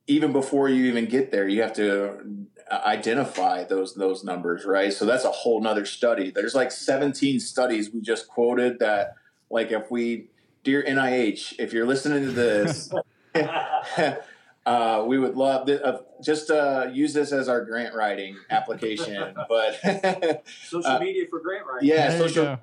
[0.06, 4.92] even before you even get there, you have to uh, identify those those numbers, right?
[4.92, 6.30] So that's a whole nother study.
[6.30, 9.14] There's like 17 studies we just quoted that
[9.50, 10.28] like if we
[10.68, 12.92] dear NIH, if you're listening to this,
[14.66, 19.34] uh, we would love to, uh, just uh, use this as our grant writing application.
[19.48, 21.88] but social media for grant writing.
[21.88, 22.60] Yeah, there social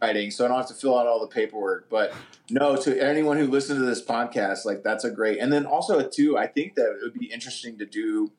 [0.00, 1.90] writing, so I don't have to fill out all the paperwork.
[1.90, 2.14] But
[2.48, 5.40] no, to anyone who listens to this podcast, like that's a great.
[5.40, 8.30] And then also too, I think that it would be interesting to do.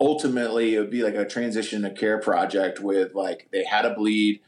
[0.00, 3.94] Ultimately, it would be like a transition to care project with like they had a
[3.94, 4.42] bleed.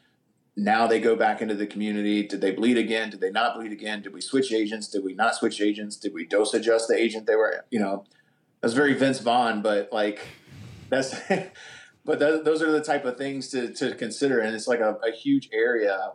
[0.56, 2.26] Now they go back into the community.
[2.26, 3.10] Did they bleed again?
[3.10, 4.02] Did they not bleed again?
[4.02, 4.88] Did we switch agents?
[4.88, 5.96] Did we not switch agents?
[5.96, 7.64] Did we dose adjust the agent they were?
[7.70, 8.04] You know,
[8.60, 10.20] that's very Vince Vaughn, but like
[10.90, 11.14] that's.
[12.04, 14.96] but th- those are the type of things to, to consider, and it's like a,
[15.06, 16.12] a huge area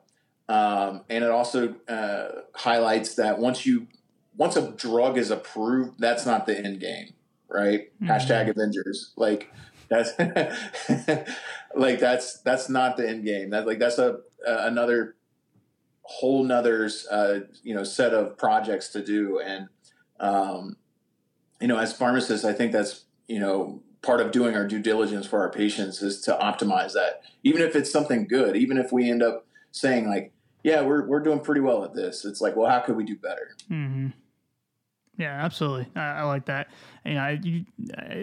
[0.49, 3.87] um, and it also uh, highlights that once you
[4.35, 7.13] once a drug is approved, that's not the end game,
[7.49, 7.91] right?
[8.01, 8.09] Mm-hmm.
[8.09, 9.51] Hashtag Avengers, like
[9.89, 10.17] that's
[11.75, 13.49] like that's that's not the end game.
[13.49, 15.15] That's like that's a, a another
[16.03, 19.67] whole nother uh, you know set of projects to do, and
[20.19, 20.77] um,
[21.61, 25.25] you know as pharmacists, I think that's you know part of doing our due diligence
[25.25, 29.09] for our patients is to optimize that, even if it's something good, even if we
[29.09, 30.31] end up saying like
[30.63, 32.25] yeah, we're we're doing pretty well at this.
[32.25, 33.55] It's like, well, how could we do better?
[33.71, 34.07] Mm-hmm.
[35.17, 35.87] Yeah, absolutely.
[35.95, 36.67] I, I, like that.
[37.05, 37.65] You know, you,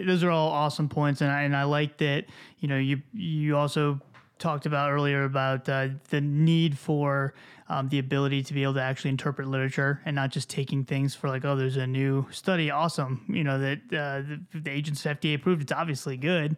[0.05, 2.25] those are all awesome points, and I, and I like that.
[2.59, 3.99] You know, you you also
[4.39, 7.33] talked about earlier about uh, the need for
[7.67, 11.15] um, the ability to be able to actually interpret literature and not just taking things
[11.15, 13.25] for like, oh, there's a new study, awesome.
[13.27, 15.61] You know that uh, the, the agent's FDA approved.
[15.61, 16.57] It's obviously good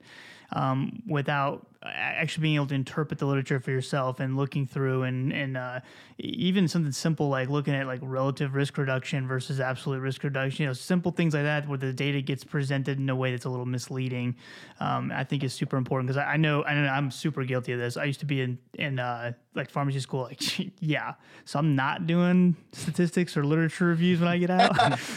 [0.52, 5.32] um, without actually being able to interpret the literature for yourself and looking through and
[5.32, 5.80] and uh,
[6.18, 10.68] even something simple like looking at like relative risk reduction versus absolute risk reduction you
[10.68, 13.50] know simple things like that where the data gets presented in a way that's a
[13.50, 14.36] little misleading
[14.80, 17.72] um, I think is super important because I, I, know I know I'm super guilty
[17.74, 17.98] of this.
[17.98, 20.42] I used to be in in uh, like pharmacy school like
[20.80, 21.14] yeah.
[21.46, 25.00] So I'm not doing statistics or literature reviews when I get out.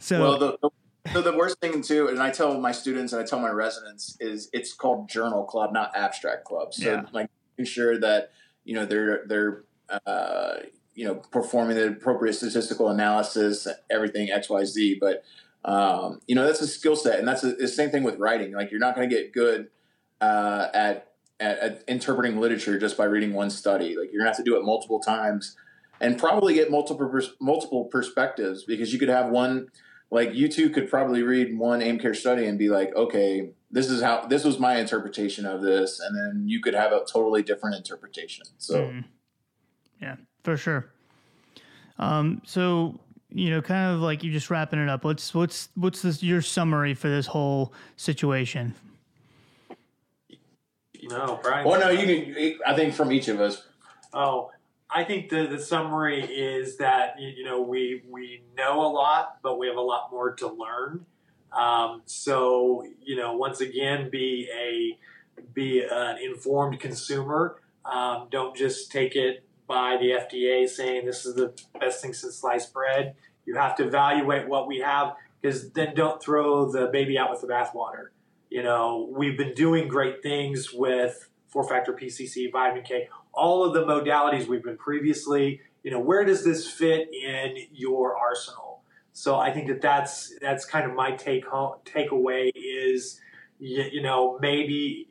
[0.00, 0.70] So well the,
[1.12, 4.16] so the worst thing too, and I tell my students and I tell my residents
[4.20, 6.74] is it's called journal club, not abstract club.
[6.74, 7.02] So yeah.
[7.12, 8.32] like making sure that
[8.64, 9.64] you know they're they're
[10.06, 10.54] uh,
[10.94, 14.98] you know performing the appropriate statistical analysis, everything X Y Z.
[15.00, 15.24] But
[15.64, 18.52] um, you know that's a skill set, and that's a, the same thing with writing.
[18.52, 19.68] Like you're not going to get good
[20.20, 23.96] uh, at, at, at interpreting literature just by reading one study.
[23.96, 25.56] Like you're gonna have to do it multiple times,
[26.00, 29.68] and probably get multiple pers- multiple perspectives because you could have one.
[30.10, 34.02] Like you two could probably read one AmCare study and be like, okay, this is
[34.02, 37.76] how this was my interpretation of this, and then you could have a totally different
[37.76, 38.44] interpretation.
[38.58, 39.04] So, mm.
[40.02, 40.92] yeah, for sure.
[41.98, 42.98] Um, so
[43.32, 45.04] you know, kind of like you just wrapping it up.
[45.04, 48.74] What's what's what's this your summary for this whole situation?
[51.02, 51.66] No, Brian.
[51.66, 52.58] Well, no, you can.
[52.66, 53.66] I think from each of us.
[54.12, 54.50] Oh,
[54.92, 59.58] I think the, the summary is that you know we we know a lot, but
[59.58, 61.06] we have a lot more to learn.
[61.52, 64.98] Um, so you know, once again, be a
[65.54, 67.60] be an informed consumer.
[67.84, 72.36] Um, don't just take it by the FDA saying this is the best thing since
[72.36, 73.14] sliced bread.
[73.46, 77.40] You have to evaluate what we have because then don't throw the baby out with
[77.40, 78.08] the bathwater.
[78.50, 83.72] You know, we've been doing great things with four factor PCC, vitamin K, all of
[83.72, 85.60] the modalities we've been previously.
[85.82, 88.82] You know, where does this fit in your arsenal?
[89.12, 93.20] So I think that that's that's kind of my take home takeaway is
[93.58, 95.08] you, you know maybe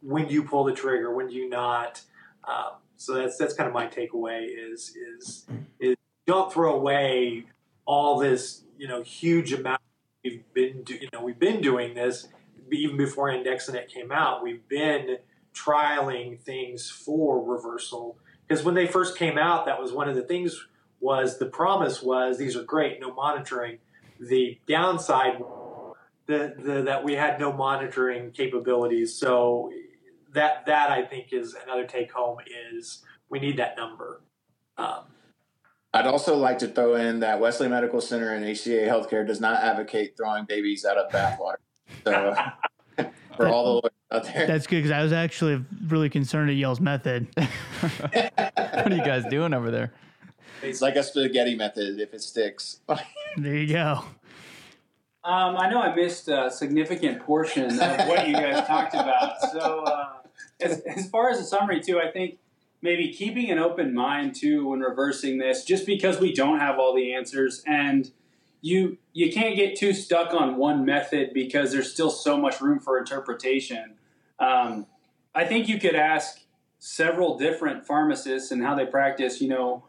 [0.00, 2.02] when do you pull the trigger, when do you not?
[2.46, 5.46] Um, so that's that's kind of my takeaway is is
[5.80, 5.96] is
[6.26, 7.44] don't throw away
[7.84, 9.80] all this you know huge amount
[10.24, 12.28] we've been do, you know we've been doing this
[12.72, 14.42] even before Andexanet came out.
[14.42, 15.18] We've been
[15.54, 20.22] trialing things for reversal because when they first came out, that was one of the
[20.22, 20.66] things
[21.00, 23.78] was the promise was these are great, no monitoring.
[24.20, 25.38] The downside
[26.26, 29.14] the, the, that we had no monitoring capabilities.
[29.14, 29.70] So
[30.32, 32.38] that that I think is another take home
[32.76, 34.22] is we need that number.
[34.76, 35.04] Um,
[35.92, 39.62] I'd also like to throw in that Wesley Medical Center and HCA Healthcare does not
[39.62, 41.56] advocate throwing babies out of bathwater.
[42.04, 42.34] So
[43.36, 46.80] for all the out there, that's good because I was actually really concerned at Yale's
[46.80, 47.28] method.
[47.80, 49.92] what are you guys doing over there?
[50.62, 52.80] It's like a spaghetti method if it sticks.
[53.36, 54.04] there you go.
[55.24, 59.40] Um, I know I missed a significant portion of what you guys talked about.
[59.52, 60.08] So, uh,
[60.60, 62.38] as, as far as the summary, too, I think
[62.82, 66.94] maybe keeping an open mind too when reversing this, just because we don't have all
[66.94, 68.10] the answers, and
[68.60, 72.80] you you can't get too stuck on one method because there's still so much room
[72.80, 73.94] for interpretation.
[74.40, 74.86] Um,
[75.34, 76.40] I think you could ask
[76.80, 79.40] several different pharmacists and how they practice.
[79.40, 79.84] You know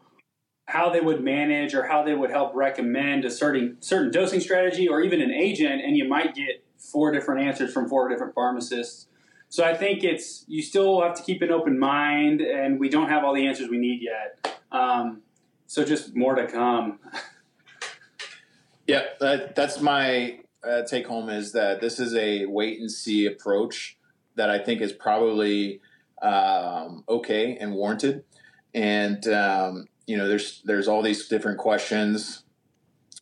[0.66, 4.88] how they would manage or how they would help recommend a certain certain dosing strategy
[4.88, 9.08] or even an agent, and you might get four different answers from four different pharmacists.
[9.48, 13.08] So I think it's you still have to keep an open mind, and we don't
[13.08, 14.60] have all the answers we need yet.
[14.70, 15.22] Um,
[15.66, 17.00] so just more to come.
[18.86, 23.26] yeah, that, that's my uh, take home is that this is a wait and see
[23.26, 23.96] approach
[24.36, 25.80] that I think is probably
[26.22, 28.24] um, okay and warranted.
[28.74, 32.42] And um, you know, there's there's all these different questions.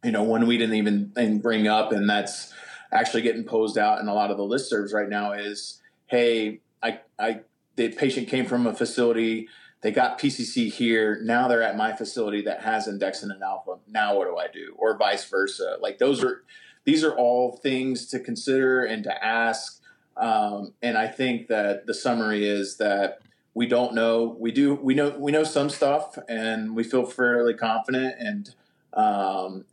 [0.03, 2.53] You know, one we didn't even bring up, and that's
[2.93, 7.01] actually getting posed out in a lot of the listservs right now is, hey, I,
[7.19, 7.41] I
[7.77, 9.49] the patient came from a facility,
[9.85, 13.77] they got PCC here, now they're at my facility that has Andexanet alfa.
[13.87, 14.75] Now what do I do?
[14.79, 15.77] Or vice versa.
[15.79, 16.43] Like those are
[16.85, 19.83] these are all things to consider and to ask.
[20.17, 23.19] Um, and I think that the summary is that
[23.53, 24.35] we don't know.
[24.41, 24.75] We do.
[24.75, 25.11] We know.
[25.19, 28.15] We know some stuff, and we feel fairly confident.
[28.19, 28.55] And
[28.95, 29.67] um,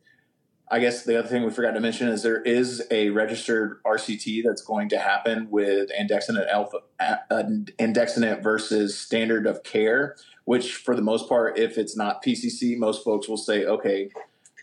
[0.73, 4.41] I guess the other thing we forgot to mention is there is a registered RCT
[4.45, 10.15] that's going to happen with Andexanet Alfa, uh, Andexanet versus standard of care.
[10.45, 14.09] Which, for the most part, if it's not PCC, most folks will say, okay,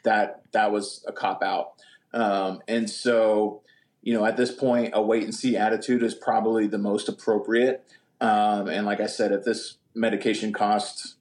[0.04, 1.74] that that was a cop out.
[2.12, 3.62] Um, and so,
[4.02, 7.86] you know, at this point, a wait and see attitude is probably the most appropriate.
[8.20, 11.16] Um, and like I said, if this medication costs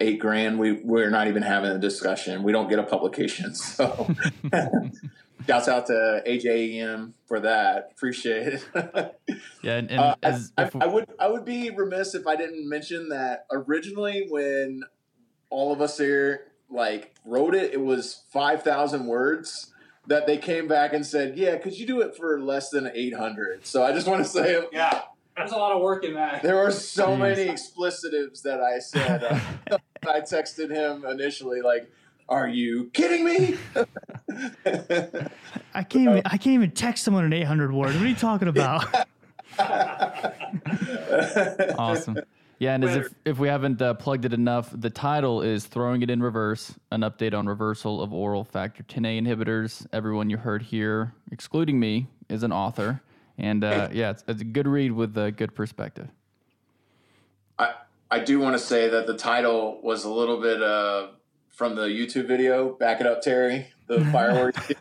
[0.00, 2.42] eight grand, we we're not even having a discussion.
[2.42, 3.54] We don't get a publication.
[3.76, 4.14] So
[5.46, 7.90] shouts out to AJEM for that.
[7.92, 8.64] Appreciate it.
[9.62, 12.36] yeah, and, and uh, as, I, I, I, would I would be remiss if I
[12.36, 14.82] didn't mention that originally when
[15.50, 19.72] all of us here like wrote it, it was five thousand words.
[20.08, 23.14] That they came back and said, "Yeah, could you do it for less than eight
[23.14, 23.66] hundred?
[23.66, 25.02] So I just want to say, yeah,
[25.36, 26.42] there's a lot of work in that.
[26.42, 27.18] There were so Jeez.
[27.18, 29.24] many explicitives that I said.
[29.70, 29.78] Uh,
[30.08, 31.90] I texted him initially, like,
[32.28, 33.56] "Are you kidding me?"
[35.74, 36.02] I can't.
[36.02, 37.94] Even, I can't even text someone in 800 word.
[37.94, 38.86] What are you talking about?
[41.78, 42.18] awesome.
[42.58, 46.00] Yeah, and as if, if we haven't uh, plugged it enough, the title is Throwing
[46.00, 49.86] It in Reverse, an update on reversal of oral factor 10A inhibitors.
[49.92, 53.02] Everyone you heard here, excluding me, is an author.
[53.36, 56.08] And uh, yeah, it's, it's a good read with a good perspective.
[57.58, 57.74] I
[58.10, 61.08] I do want to say that the title was a little bit uh,
[61.50, 62.72] from the YouTube video.
[62.74, 63.66] Back it up, Terry.
[63.88, 64.72] The fireworks.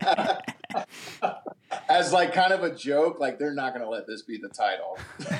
[1.88, 4.48] As like kind of a joke, like they're not going to let this be the
[4.48, 4.98] title.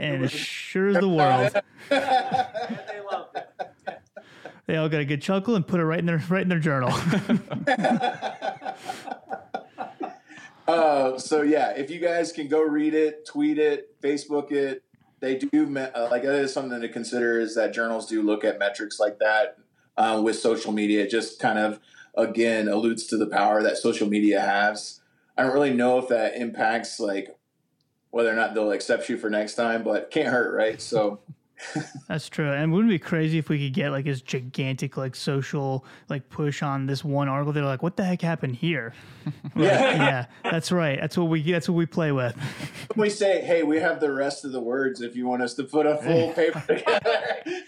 [0.00, 1.50] And as sure as the world,
[1.88, 3.48] they loved it.
[4.66, 6.60] they all got a good chuckle and put it right in their right in their
[6.60, 6.92] journal.
[10.68, 14.84] Uh, so yeah, if you guys can go read it, tweet it, Facebook it,
[15.20, 17.40] they do uh, like that is something to consider.
[17.40, 19.58] Is that journals do look at metrics like that
[19.96, 21.02] uh, with social media?
[21.04, 21.80] It just kind of
[22.16, 25.00] again alludes to the power that social media has.
[25.36, 27.36] I don't really know if that impacts like
[28.10, 30.80] whether or not they'll accept you for next time, but can't hurt, right?
[30.80, 31.20] So
[32.08, 32.52] That's true.
[32.52, 36.28] And wouldn't it be crazy if we could get like this gigantic like social like
[36.28, 37.52] push on this one article?
[37.52, 38.94] They're like, what the heck happened here?
[39.56, 41.00] yeah, yeah, that's right.
[41.00, 42.36] That's what we that's what we play with.
[42.96, 45.64] we say, hey, we have the rest of the words if you want us to
[45.64, 47.14] put a full paper together.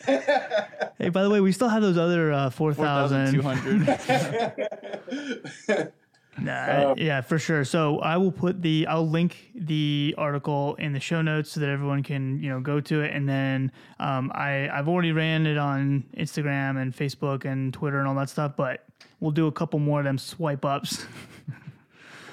[0.98, 3.40] Hey, by the way, we still have those other uh, four thousand.
[3.40, 5.92] 4,200.
[6.38, 7.64] Nah, yeah, for sure.
[7.64, 11.68] So I will put the I'll link the article in the show notes so that
[11.68, 15.58] everyone can you know go to it, and then um, I I've already ran it
[15.58, 18.84] on Instagram and Facebook and Twitter and all that stuff, but
[19.18, 21.04] we'll do a couple more of them swipe ups.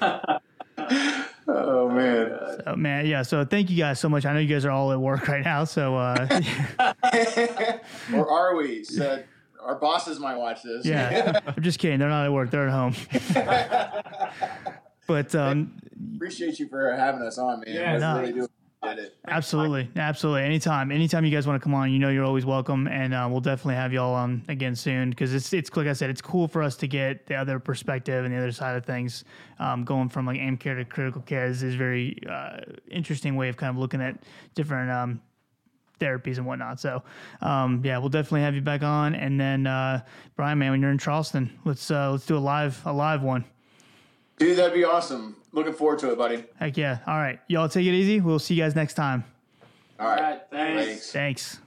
[0.00, 2.38] oh man.
[2.64, 3.22] So, man, yeah.
[3.22, 4.24] So thank you guys so much.
[4.24, 6.40] I know you guys are all at work right now, so uh,
[8.14, 8.84] or are we?
[8.84, 9.26] Said
[9.62, 10.84] our bosses might watch this.
[10.84, 11.40] yeah.
[11.46, 11.98] I'm just kidding.
[11.98, 12.50] They're not at work.
[12.50, 12.94] They're at home.
[15.06, 15.78] but um,
[16.16, 17.74] Appreciate you for having us on, man.
[17.74, 18.20] Yeah, no.
[18.20, 18.48] really do.
[19.26, 20.42] Absolutely, absolutely.
[20.42, 23.26] Anytime, anytime you guys want to come on, you know you're always welcome, and uh,
[23.28, 26.46] we'll definitely have y'all on again soon because it's it's like I said, it's cool
[26.46, 29.24] for us to get the other perspective and the other side of things.
[29.58, 33.56] Um, going from like AmCare to critical care is is very uh, interesting way of
[33.56, 34.22] kind of looking at
[34.54, 35.20] different um,
[35.98, 36.80] therapies and whatnot.
[36.80, 37.02] So
[37.40, 40.02] um, yeah, we'll definitely have you back on, and then uh,
[40.36, 43.44] Brian, man, when you're in Charleston, let's uh, let's do a live a live one.
[44.38, 45.36] Dude, that'd be awesome.
[45.52, 46.44] Looking forward to it, buddy.
[46.56, 46.98] Heck yeah!
[47.06, 48.20] All right, y'all take it easy.
[48.20, 49.24] We'll see you guys next time.
[49.98, 50.18] All right.
[50.20, 51.12] All right, thanks.
[51.12, 51.58] Thanks.